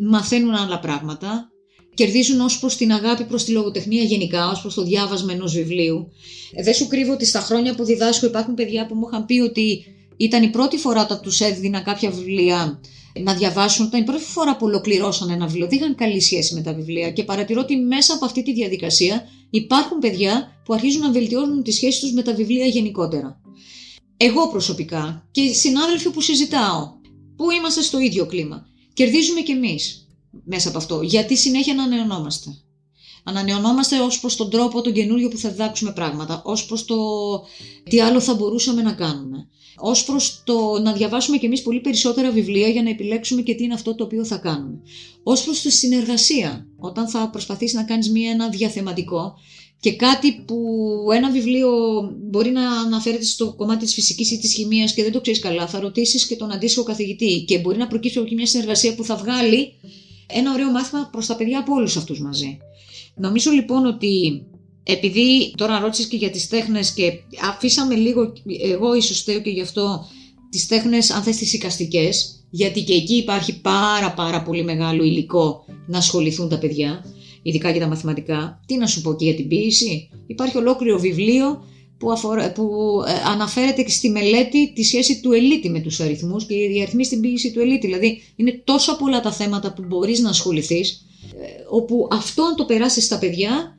μαθαίνουν 0.00 0.54
άλλα 0.54 0.78
πράγματα. 0.78 1.48
Κερδίζουν 1.94 2.40
ως 2.40 2.58
προς 2.58 2.76
την 2.76 2.92
αγάπη 2.92 3.24
προς 3.24 3.44
τη 3.44 3.50
λογοτεχνία 3.50 4.02
γενικά, 4.02 4.48
ως 4.50 4.60
προς 4.60 4.74
το 4.74 4.82
διάβασμα 4.82 5.32
ενός 5.32 5.52
βιβλίου. 5.52 6.12
Ε, 6.54 6.62
δεν 6.62 6.74
σου 6.74 6.88
κρύβω 6.88 7.12
ότι 7.12 7.24
στα 7.26 7.40
χρόνια 7.40 7.74
που 7.74 7.84
διδάσκω 7.84 8.26
υπάρχουν 8.26 8.54
παιδιά 8.54 8.86
που 8.86 8.94
μου 8.94 9.06
είχαν 9.10 9.26
πει 9.26 9.40
ότι 9.40 9.84
ήταν 10.16 10.42
η 10.42 10.48
πρώτη 10.48 10.76
φορά 10.76 11.02
όταν 11.02 11.20
τους 11.20 11.40
έδινα 11.40 11.80
κάποια 11.80 12.10
βιβλία 12.10 12.80
να 13.18 13.34
διαβάσουν. 13.34 13.86
Ήταν 13.86 14.00
η 14.00 14.04
πρώτη 14.04 14.24
φορά 14.24 14.56
που 14.56 14.66
ολοκληρώσαν 14.66 15.30
ένα 15.30 15.46
βιβλίο. 15.46 15.66
Δεν 15.68 15.78
είχαν 15.78 15.94
καλή 15.94 16.20
σχέση 16.20 16.54
με 16.54 16.62
τα 16.62 16.72
βιβλία 16.72 17.10
και 17.10 17.24
παρατηρώ 17.24 17.60
ότι 17.60 17.76
μέσα 17.76 18.14
από 18.14 18.24
αυτή 18.24 18.42
τη 18.42 18.52
διαδικασία 18.52 19.28
υπάρχουν 19.50 19.98
παιδιά 19.98 20.60
που 20.64 20.74
αρχίζουν 20.74 21.00
να 21.00 21.10
βελτιώνουν 21.10 21.62
τη 21.62 21.72
σχέση 21.72 22.00
τους 22.00 22.12
με 22.12 22.22
τα 22.22 22.34
βιβλία 22.34 22.66
γενικότερα. 22.66 23.40
Εγώ 24.16 24.48
προσωπικά 24.48 25.28
και 25.30 25.52
συνάδελφοι 25.52 26.10
που 26.10 26.20
συζητάω, 26.20 26.92
που 27.36 27.50
είμαστε 27.50 27.82
στο 27.82 27.98
ίδιο 27.98 28.26
κλίμα, 28.26 28.66
κερδίζουμε 28.92 29.40
κι 29.40 29.50
εμείς 29.50 30.08
μέσα 30.44 30.68
από 30.68 30.78
αυτό. 30.78 31.02
Γιατί 31.02 31.36
συνέχεια 31.36 31.74
να 31.74 31.82
ανανεωνόμαστε. 31.82 32.50
Ανανεωνόμαστε 33.24 34.00
ως 34.00 34.20
προς 34.20 34.36
τον 34.36 34.50
τρόπο 34.50 34.80
τον 34.80 34.92
καινούριο 34.92 35.28
που 35.28 35.36
θα 35.38 35.48
διδάξουμε 35.48 35.92
πράγματα, 35.92 36.42
ως 36.44 36.66
προς 36.66 36.84
το 36.84 36.96
τι 37.90 38.00
άλλο 38.00 38.20
θα 38.20 38.34
μπορούσαμε 38.34 38.82
να 38.82 38.92
κάνουμε 38.92 39.48
ως 39.76 40.04
προς 40.04 40.42
το 40.44 40.80
να 40.82 40.92
διαβάσουμε 40.92 41.36
κι 41.36 41.46
εμείς 41.46 41.62
πολύ 41.62 41.80
περισσότερα 41.80 42.30
βιβλία 42.30 42.68
για 42.68 42.82
να 42.82 42.90
επιλέξουμε 42.90 43.42
και 43.42 43.54
τι 43.54 43.64
είναι 43.64 43.74
αυτό 43.74 43.94
το 43.94 44.04
οποίο 44.04 44.24
θα 44.24 44.36
κάνουμε. 44.36 44.78
Ω 45.22 45.32
προς 45.44 45.60
τη 45.60 45.70
συνεργασία, 45.70 46.66
όταν 46.78 47.08
θα 47.08 47.28
προσπαθήσεις 47.30 47.74
να 47.74 47.84
κάνεις 47.84 48.12
ένα 48.32 48.48
διαθεματικό 48.48 49.34
και 49.80 49.92
κάτι 49.96 50.44
που 50.46 50.56
ένα 51.12 51.30
βιβλίο 51.30 51.70
μπορεί 52.30 52.50
να 52.50 52.70
αναφέρεται 52.70 53.24
στο 53.24 53.54
κομμάτι 53.56 53.84
της 53.84 53.94
φυσικής 53.94 54.30
ή 54.30 54.38
της 54.38 54.54
χημίας 54.54 54.94
και 54.94 55.02
δεν 55.02 55.12
το 55.12 55.20
ξέρεις 55.20 55.40
καλά, 55.40 55.66
θα 55.66 55.80
ρωτήσεις 55.80 56.26
και 56.26 56.36
τον 56.36 56.52
αντίστοιχο 56.52 56.84
καθηγητή 56.84 57.44
και 57.46 57.58
μπορεί 57.58 57.78
να 57.78 57.86
προκύψει 57.86 58.18
από 58.18 58.26
εκεί 58.26 58.36
μια 58.36 58.46
συνεργασία 58.46 58.94
που 58.94 59.04
θα 59.04 59.16
βγάλει 59.16 59.72
ένα 60.26 60.52
ωραίο 60.52 60.70
μάθημα 60.70 61.08
προς 61.12 61.26
τα 61.26 61.36
παιδιά 61.36 61.58
από 61.58 61.74
όλους 61.74 61.96
αυτούς 61.96 62.20
μαζί. 62.20 62.58
Νομίζω 63.14 63.50
λοιπόν 63.50 63.86
ότι 63.86 64.44
επειδή 64.82 65.54
τώρα 65.56 65.78
ρώτησες 65.78 66.06
και 66.06 66.16
για 66.16 66.30
τις 66.30 66.48
τέχνες 66.48 66.92
και 66.92 67.12
αφήσαμε 67.52 67.94
λίγο, 67.94 68.32
εγώ 68.62 68.94
ίσως 68.94 69.22
θέω 69.22 69.40
και 69.40 69.50
γι' 69.50 69.60
αυτό, 69.60 70.06
τις 70.50 70.66
τέχνες 70.66 71.10
αν 71.10 71.22
θες 71.22 71.36
τις 71.36 71.52
οικαστικές, 71.52 72.44
γιατί 72.50 72.82
και 72.82 72.94
εκεί 72.94 73.14
υπάρχει 73.14 73.60
πάρα 73.60 74.12
πάρα 74.12 74.42
πολύ 74.42 74.64
μεγάλο 74.64 75.04
υλικό 75.04 75.64
να 75.86 75.98
ασχοληθούν 75.98 76.48
τα 76.48 76.58
παιδιά, 76.58 77.04
ειδικά 77.42 77.70
για 77.70 77.80
τα 77.80 77.86
μαθηματικά. 77.86 78.60
Τι 78.66 78.76
να 78.76 78.86
σου 78.86 79.00
πω 79.00 79.16
και 79.16 79.24
για 79.24 79.34
την 79.34 79.48
ποίηση. 79.48 80.08
Υπάρχει 80.26 80.56
ολόκληρο 80.56 80.98
βιβλίο 80.98 81.64
που, 81.98 82.12
αφορά, 82.12 82.52
που 82.52 82.64
ε, 83.06 83.30
αναφέρεται 83.30 83.82
και 83.82 83.90
στη 83.90 84.10
μελέτη 84.10 84.72
τη 84.72 84.82
σχέση 84.82 85.20
του 85.20 85.32
ελίτη 85.32 85.70
με 85.70 85.80
τους 85.80 86.00
αριθμούς 86.00 86.46
και 86.46 86.54
η 86.54 86.82
αριθμή 86.82 87.04
στην 87.04 87.20
ποίηση 87.20 87.52
του 87.52 87.60
ελίτη. 87.60 87.86
Δηλαδή 87.86 88.22
είναι 88.36 88.60
τόσο 88.64 88.96
πολλά 88.96 89.20
τα 89.20 89.32
θέματα 89.32 89.72
που 89.72 89.84
μπορείς 89.88 90.20
να 90.20 90.28
ασχοληθείς, 90.28 91.06
ε, 91.40 91.46
όπου 91.70 92.08
αυτό 92.10 92.42
αν 92.42 92.56
το 92.56 92.64
περάσεις 92.64 93.04
στα 93.04 93.18
παιδιά 93.18 93.78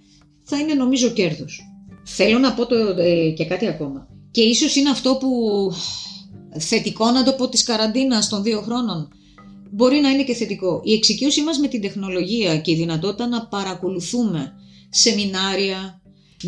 θα 0.52 0.60
είναι 0.60 0.74
νομίζω 0.74 1.10
κέρδος. 1.10 1.62
Θέλω 2.06 2.40
να 2.40 2.54
πω 2.54 2.66
το, 2.66 2.76
ε, 2.98 3.30
και 3.30 3.46
κάτι 3.46 3.68
ακόμα. 3.68 4.08
Και 4.32 4.42
ίσως 4.42 4.76
είναι 4.76 4.90
αυτό 4.90 5.18
που 5.20 5.30
θετικό 6.60 7.12
να 7.12 7.24
το 7.24 7.34
πω 7.34 7.50
της 7.50 7.64
καραντίνας 7.64 8.30
των 8.30 8.44
δύο 8.44 8.62
χρόνων. 8.62 9.08
Μπορεί 9.72 10.00
να 10.00 10.10
είναι 10.10 10.24
και 10.24 10.34
θετικό. 10.34 10.82
Η 10.84 10.94
εξοικείωσή 10.94 11.42
μας 11.44 11.58
με 11.58 11.68
την 11.68 11.82
τεχνολογία 11.82 12.58
και 12.58 12.72
η 12.72 12.76
δυνατότητα 12.76 13.28
να 13.28 13.48
παρακολουθούμε 13.48 14.54
σεμινάρια 14.90 16.02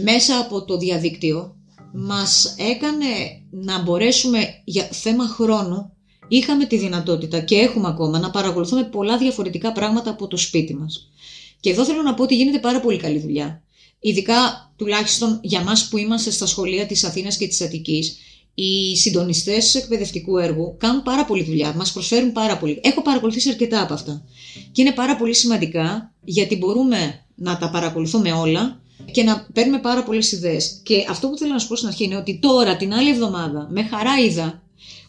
μέσα 0.03 0.39
από 0.39 0.65
το 0.65 0.77
διαδίκτυο 0.77 1.55
μας 1.93 2.55
έκανε 2.57 3.05
να 3.49 3.81
μπορέσουμε 3.81 4.39
για 4.63 4.83
θέμα 4.83 5.27
χρόνου 5.27 5.91
είχαμε 6.27 6.65
τη 6.65 6.77
δυνατότητα 6.77 7.39
και 7.39 7.55
έχουμε 7.55 7.87
ακόμα 7.87 8.19
να 8.19 8.29
παρακολουθούμε 8.29 8.83
πολλά 8.83 9.17
διαφορετικά 9.17 9.71
πράγματα 9.71 10.09
από 10.09 10.27
το 10.27 10.37
σπίτι 10.37 10.75
μας. 10.75 11.11
Και 11.59 11.69
εδώ 11.69 11.85
θέλω 11.85 12.01
να 12.01 12.13
πω 12.13 12.23
ότι 12.23 12.35
γίνεται 12.35 12.59
πάρα 12.59 12.79
πολύ 12.79 12.97
καλή 12.97 13.19
δουλειά 13.19 13.62
ειδικά 14.03 14.71
τουλάχιστον 14.75 15.39
για 15.43 15.61
μας 15.63 15.87
που 15.87 15.97
είμαστε 15.97 16.31
στα 16.31 16.45
σχολεία 16.45 16.85
της 16.85 17.03
Αθήνας 17.03 17.37
και 17.37 17.47
της 17.47 17.61
Αττικής, 17.61 18.17
οι 18.53 18.95
συντονιστές 18.97 19.75
εκπαιδευτικού 19.75 20.37
έργου 20.37 20.75
κάνουν 20.77 21.03
πάρα 21.03 21.25
πολύ 21.25 21.43
δουλειά, 21.43 21.73
μας 21.75 21.91
προσφέρουν 21.91 22.31
πάρα 22.31 22.57
πολύ. 22.57 22.79
Έχω 22.83 23.01
παρακολουθήσει 23.01 23.49
αρκετά 23.49 23.81
από 23.81 23.93
αυτά. 23.93 24.25
Και 24.71 24.81
είναι 24.81 24.91
πάρα 24.91 25.15
πολύ 25.15 25.33
σημαντικά 25.33 26.13
γιατί 26.23 26.57
μπορούμε 26.57 27.25
να 27.35 27.57
τα 27.57 27.69
παρακολουθούμε 27.69 28.31
όλα 28.31 28.81
και 29.11 29.23
να 29.23 29.47
παίρνουμε 29.53 29.79
πάρα 29.79 30.03
πολλές 30.03 30.31
ιδέες. 30.31 30.79
Και 30.83 31.05
αυτό 31.09 31.29
που 31.29 31.37
θέλω 31.37 31.53
να 31.53 31.59
σου 31.59 31.67
πω 31.67 31.75
στην 31.75 31.87
αρχή 31.87 32.03
είναι 32.03 32.15
ότι 32.15 32.39
τώρα, 32.41 32.77
την 32.77 32.93
άλλη 32.93 33.09
εβδομάδα, 33.09 33.67
με 33.71 33.83
χαρά 33.83 34.19
είδα 34.19 34.61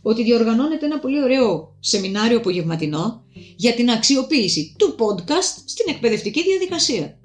ότι 0.03 0.23
διοργανώνεται 0.23 0.87
ένα 0.87 0.99
πολύ 0.99 1.23
ωραίο 1.23 1.77
σεμινάριο 1.81 2.37
απογευματινό 2.37 3.23
για 3.57 3.75
την 3.75 3.91
αξιοποίηση 3.91 4.75
του 4.79 4.95
podcast 4.99 5.63
στην 5.65 5.87
εκπαιδευτική 5.89 6.43
διαδικασία. 6.43 7.19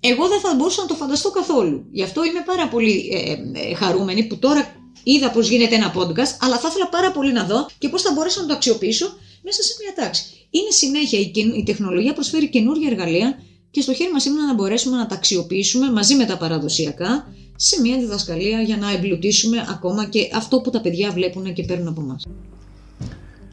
Εγώ 0.00 0.28
δεν 0.28 0.40
θα 0.40 0.54
μπορούσα 0.54 0.80
να 0.80 0.86
το 0.86 0.94
φανταστώ 0.94 1.30
καθόλου. 1.30 1.84
Γι' 1.92 2.02
αυτό 2.02 2.24
είμαι 2.24 2.42
πάρα 2.46 2.68
πολύ 2.68 3.08
ε, 3.12 3.32
ε, 3.70 3.74
χαρούμενη 3.74 4.26
που 4.26 4.36
τώρα 4.38 4.74
είδα 5.02 5.30
πώς 5.30 5.48
γίνεται 5.48 5.74
ένα 5.74 5.94
podcast, 5.94 6.32
αλλά 6.40 6.58
θα 6.58 6.68
ήθελα 6.68 6.88
πάρα 6.90 7.12
πολύ 7.12 7.32
να 7.32 7.44
δω 7.44 7.66
και 7.78 7.88
πώς 7.88 8.02
θα 8.02 8.12
μπορέσω 8.12 8.40
να 8.40 8.46
το 8.46 8.54
αξιοποιήσω 8.54 9.06
μέσα 9.42 9.62
σε 9.62 9.72
μια 9.82 10.04
τάξη. 10.04 10.24
Είναι 10.50 10.70
συνέχεια, 10.70 11.18
η, 11.18 11.32
η 11.56 11.62
τεχνολογία 11.62 12.12
προσφέρει 12.12 12.48
καινούργια 12.48 12.90
εργαλεία 12.90 13.42
και 13.70 13.80
στο 13.80 13.94
χέρι 13.94 14.12
μας 14.12 14.24
είναι 14.24 14.40
να 14.42 14.54
μπορέσουμε 14.54 14.96
να 14.96 15.06
τα 15.06 15.14
αξιοποιήσουμε 15.14 15.92
μαζί 15.92 16.14
με 16.14 16.24
τα 16.24 16.36
παραδοσιακά 16.36 17.32
σε 17.56 17.80
μια 17.80 17.96
διδασκαλία 17.98 18.60
για 18.60 18.76
να 18.76 18.90
εμπλουτίσουμε 18.92 19.66
ακόμα 19.68 20.08
και 20.08 20.30
αυτό 20.34 20.60
που 20.60 20.70
τα 20.70 20.80
παιδιά 20.80 21.10
βλέπουν 21.10 21.52
και 21.52 21.62
παίρνουν 21.62 21.88
από 21.88 22.00
εμάς. 22.00 22.24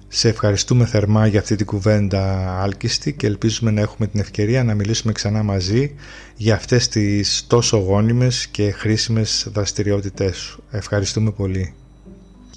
Σε 0.07 0.27
ευχαριστούμε 0.29 0.85
θερμά 0.85 1.27
για 1.27 1.39
αυτή 1.39 1.55
την 1.55 1.65
κουβέντα 1.65 2.53
άλκιστη 2.61 3.13
και 3.13 3.25
ελπίζουμε 3.27 3.71
να 3.71 3.81
έχουμε 3.81 4.07
την 4.07 4.19
ευκαιρία 4.19 4.63
να 4.63 4.73
μιλήσουμε 4.73 5.11
ξανά 5.13 5.43
μαζί 5.43 5.95
για 6.35 6.55
αυτές 6.55 6.87
τις 6.87 7.43
τόσο 7.47 7.77
γόνιμες 7.77 8.47
και 8.47 8.71
χρήσιμες 8.71 9.47
δραστηριότητές 9.53 10.37
σου. 10.37 10.63
Ευχαριστούμε 10.71 11.31
πολύ. 11.31 11.75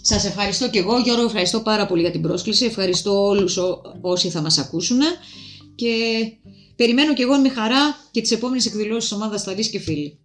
Σας 0.01 0.25
ευχαριστώ 0.25 0.71
και 0.71 0.79
εγώ 0.79 0.99
Γιώργο, 0.99 1.25
ευχαριστώ 1.25 1.61
πάρα 1.61 1.87
πολύ 1.87 2.01
για 2.01 2.11
την 2.11 2.23
πρόσκληση, 2.23 2.65
ευχαριστώ 2.65 3.27
όλους 3.27 3.59
όσοι 4.01 4.29
θα 4.29 4.41
μας 4.41 4.59
ακούσουν 4.59 4.99
και 5.75 5.93
περιμένω 6.77 7.15
και 7.15 7.23
εγώ 7.23 7.37
με 7.39 7.49
χαρά 7.49 7.97
και 8.11 8.21
τις 8.21 8.31
επόμενες 8.31 8.67
εκδηλώσεις 8.67 9.09
της 9.09 9.13
ομάδας 9.19 9.45
Ταλής 9.45 9.69
και 9.69 9.79
Φίλοι. 9.79 10.19